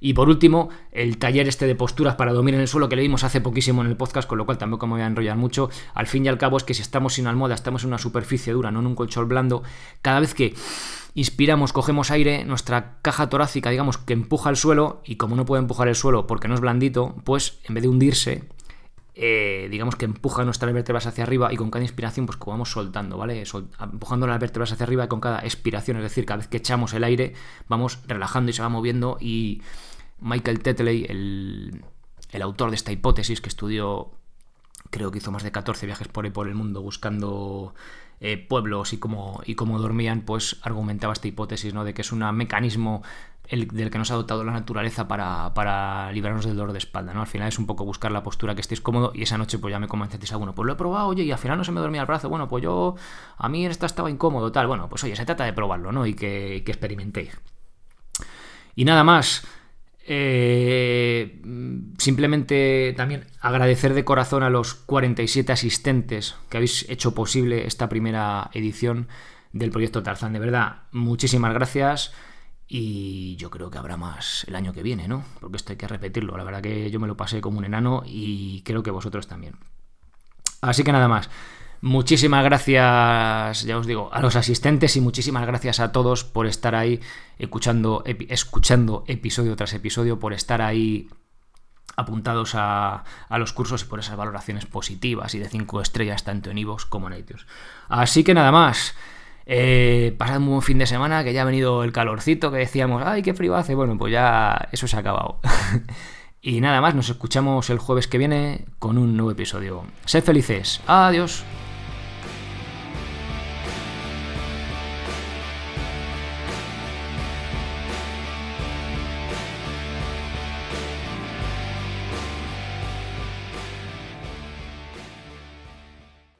Y 0.00 0.14
por 0.14 0.28
último, 0.28 0.68
el 0.92 1.18
taller 1.18 1.48
este 1.48 1.66
de 1.66 1.74
posturas 1.74 2.14
para 2.14 2.32
dormir 2.32 2.54
en 2.54 2.60
el 2.60 2.68
suelo 2.68 2.88
que 2.88 2.96
le 2.96 3.02
vimos 3.02 3.24
hace 3.24 3.40
poquísimo 3.40 3.82
en 3.82 3.88
el 3.88 3.96
podcast, 3.96 4.28
con 4.28 4.38
lo 4.38 4.46
cual 4.46 4.58
tampoco 4.58 4.86
me 4.86 4.94
voy 4.94 5.02
a 5.02 5.06
enrollar 5.06 5.36
mucho. 5.36 5.70
Al 5.94 6.06
fin 6.06 6.24
y 6.26 6.28
al 6.28 6.38
cabo 6.38 6.56
es 6.56 6.64
que 6.64 6.74
si 6.74 6.82
estamos 6.82 7.14
sin 7.14 7.26
almohada, 7.26 7.54
estamos 7.54 7.82
en 7.82 7.88
una 7.88 7.98
superficie 7.98 8.52
dura, 8.52 8.70
no 8.70 8.80
en 8.80 8.86
un 8.86 8.94
colchón 8.94 9.28
blando, 9.28 9.62
cada 10.02 10.20
vez 10.20 10.34
que 10.34 10.54
inspiramos, 11.14 11.72
cogemos 11.72 12.10
aire, 12.10 12.44
nuestra 12.44 12.98
caja 13.02 13.28
torácica, 13.28 13.70
digamos, 13.70 13.98
que 13.98 14.12
empuja 14.12 14.50
el 14.50 14.56
suelo, 14.56 15.02
y 15.04 15.16
como 15.16 15.36
no 15.36 15.44
puede 15.44 15.62
empujar 15.62 15.88
el 15.88 15.94
suelo 15.94 16.26
porque 16.26 16.48
no 16.48 16.54
es 16.54 16.60
blandito, 16.60 17.16
pues 17.24 17.58
en 17.64 17.74
vez 17.74 17.82
de 17.82 17.88
hundirse, 17.88 18.44
eh, 19.20 19.66
digamos 19.68 19.96
que 19.96 20.04
empuja 20.04 20.44
nuestras 20.44 20.72
vértebras 20.72 21.08
hacia 21.08 21.24
arriba 21.24 21.52
y 21.52 21.56
con 21.56 21.72
cada 21.72 21.82
inspiración 21.82 22.24
pues 22.24 22.36
como 22.36 22.52
vamos 22.52 22.70
soltando, 22.70 23.18
¿vale? 23.18 23.42
empujando 23.80 24.28
las 24.28 24.38
vértebras 24.38 24.70
hacia 24.70 24.84
arriba 24.84 25.06
y 25.06 25.08
con 25.08 25.18
cada 25.18 25.40
expiración, 25.40 25.96
es 25.96 26.04
decir, 26.04 26.24
cada 26.24 26.38
vez 26.38 26.46
que 26.46 26.58
echamos 26.58 26.94
el 26.94 27.02
aire 27.02 27.34
vamos 27.66 27.98
relajando 28.06 28.50
y 28.50 28.54
se 28.54 28.62
va 28.62 28.68
moviendo 28.68 29.18
y 29.20 29.60
Michael 30.20 30.60
Tetley, 30.60 31.04
el, 31.08 31.82
autor 32.42 32.70
de 32.70 32.76
esta 32.76 32.92
hipótesis 32.92 33.40
que 33.40 33.48
estudió, 33.48 34.10
creo 34.90 35.10
que 35.10 35.18
hizo 35.18 35.32
más 35.32 35.42
de 35.42 35.52
14 35.52 35.86
viajes 35.86 36.08
por 36.08 36.26
el 36.26 36.54
mundo 36.54 36.82
buscando 36.82 37.74
eh, 38.20 38.36
pueblos 38.36 38.92
y 38.92 38.98
cómo, 38.98 39.42
dormían, 39.78 40.22
pues 40.22 40.58
argumentaba 40.62 41.12
esta 41.12 41.28
hipótesis, 41.28 41.72
¿no? 41.72 41.84
De 41.84 41.94
que 41.94 42.02
es 42.02 42.10
un 42.10 42.18
mecanismo 42.34 43.02
del 43.48 43.90
que 43.90 43.96
nos 43.98 44.10
ha 44.10 44.14
dotado 44.14 44.44
la 44.44 44.52
naturaleza 44.52 45.06
para, 45.06 46.10
librarnos 46.12 46.44
del 46.44 46.56
dolor 46.56 46.72
de 46.72 46.78
espalda, 46.78 47.14
¿no? 47.14 47.20
Al 47.20 47.28
final 47.28 47.46
es 47.46 47.60
un 47.60 47.66
poco 47.66 47.84
buscar 47.84 48.10
la 48.10 48.24
postura 48.24 48.56
que 48.56 48.60
estéis 48.60 48.80
cómodo 48.80 49.12
y 49.14 49.22
esa 49.22 49.38
noche 49.38 49.58
pues 49.58 49.70
ya 49.70 49.78
me 49.78 49.86
convenceis, 49.86 50.32
ah, 50.32 50.36
bueno, 50.36 50.52
pues 50.52 50.66
lo 50.66 50.72
he 50.72 50.76
probado, 50.76 51.06
oye, 51.06 51.22
y 51.22 51.30
al 51.30 51.38
final 51.38 51.58
no 51.58 51.64
se 51.64 51.70
me 51.70 51.80
dormía 51.80 52.00
el 52.00 52.06
brazo, 52.08 52.28
bueno, 52.28 52.48
pues 52.48 52.64
yo, 52.64 52.96
a 53.36 53.48
mí 53.48 53.64
esta 53.64 53.86
estaba 53.86 54.10
incómodo, 54.10 54.50
tal, 54.50 54.66
bueno, 54.66 54.88
pues 54.88 55.04
oye, 55.04 55.14
se 55.14 55.24
trata 55.24 55.44
de 55.44 55.52
probarlo, 55.52 55.92
¿no? 55.92 56.04
Y 56.04 56.14
que, 56.14 56.62
que 56.66 56.72
experimentéis. 56.72 57.38
Y 58.74 58.84
nada 58.84 59.04
más, 59.04 59.46
eh, 60.10 61.42
simplemente 61.98 62.94
también 62.96 63.26
agradecer 63.40 63.92
de 63.92 64.06
corazón 64.06 64.42
a 64.42 64.48
los 64.48 64.74
47 64.74 65.52
asistentes 65.52 66.34
que 66.48 66.56
habéis 66.56 66.88
hecho 66.88 67.14
posible 67.14 67.66
esta 67.66 67.90
primera 67.90 68.50
edición 68.54 69.08
del 69.52 69.70
proyecto 69.70 70.02
Tarzán. 70.02 70.32
De 70.32 70.38
verdad, 70.38 70.84
muchísimas 70.92 71.52
gracias. 71.52 72.14
Y 72.66 73.36
yo 73.36 73.50
creo 73.50 73.70
que 73.70 73.76
habrá 73.76 73.98
más 73.98 74.44
el 74.48 74.54
año 74.54 74.72
que 74.72 74.82
viene, 74.82 75.08
¿no? 75.08 75.24
Porque 75.40 75.58
esto 75.58 75.72
hay 75.72 75.76
que 75.76 75.88
repetirlo. 75.88 76.38
La 76.38 76.44
verdad 76.44 76.62
que 76.62 76.90
yo 76.90 77.00
me 77.00 77.06
lo 77.06 77.16
pasé 77.16 77.42
como 77.42 77.58
un 77.58 77.66
enano 77.66 78.02
y 78.06 78.62
creo 78.62 78.82
que 78.82 78.90
vosotros 78.90 79.26
también. 79.26 79.56
Así 80.62 80.84
que 80.84 80.92
nada 80.92 81.08
más. 81.08 81.28
Muchísimas 81.80 82.44
gracias, 82.44 83.62
ya 83.62 83.78
os 83.78 83.86
digo, 83.86 84.10
a 84.12 84.20
los 84.20 84.34
asistentes 84.34 84.96
y 84.96 85.00
muchísimas 85.00 85.46
gracias 85.46 85.78
a 85.78 85.92
todos 85.92 86.24
por 86.24 86.46
estar 86.46 86.74
ahí 86.74 87.00
escuchando, 87.38 88.02
episodio 89.06 89.54
tras 89.54 89.74
episodio, 89.74 90.18
por 90.18 90.32
estar 90.32 90.60
ahí 90.60 91.08
apuntados 91.98 92.52
a, 92.54 93.04
los 93.30 93.52
cursos 93.52 93.82
y 93.82 93.86
por 93.86 94.00
esas 94.00 94.16
valoraciones 94.16 94.66
positivas 94.66 95.34
y 95.34 95.38
de 95.38 95.48
5 95.48 95.80
estrellas 95.80 96.24
tanto 96.24 96.50
en 96.50 96.58
iVoox 96.58 96.84
como 96.86 97.08
en 97.08 97.18
iTunes. 97.18 97.46
Así 97.88 98.24
que 98.24 98.34
nada 98.34 98.52
más. 98.52 98.94
Eh, 99.50 100.14
pasad 100.18 100.38
un 100.38 100.46
buen 100.46 100.62
fin 100.62 100.76
de 100.76 100.86
semana, 100.86 101.24
que 101.24 101.32
ya 101.32 101.40
ha 101.40 101.44
venido 101.46 101.82
el 101.82 101.90
calorcito 101.90 102.52
que 102.52 102.58
decíamos, 102.58 103.02
ay, 103.04 103.22
qué 103.22 103.34
frío 103.34 103.56
hace. 103.56 103.74
Bueno, 103.74 103.96
pues 103.96 104.12
ya 104.12 104.68
eso 104.72 104.86
se 104.86 104.96
ha 104.96 105.00
acabado. 105.00 105.40
y 106.42 106.60
nada 106.60 106.80
más, 106.80 106.94
nos 106.94 107.08
escuchamos 107.08 107.70
el 107.70 107.78
jueves 107.78 108.08
que 108.08 108.18
viene 108.18 108.66
con 108.78 108.98
un 108.98 109.16
nuevo 109.16 109.30
episodio. 109.30 109.84
Sed 110.04 110.22
felices. 110.22 110.80
Adiós. 110.86 111.44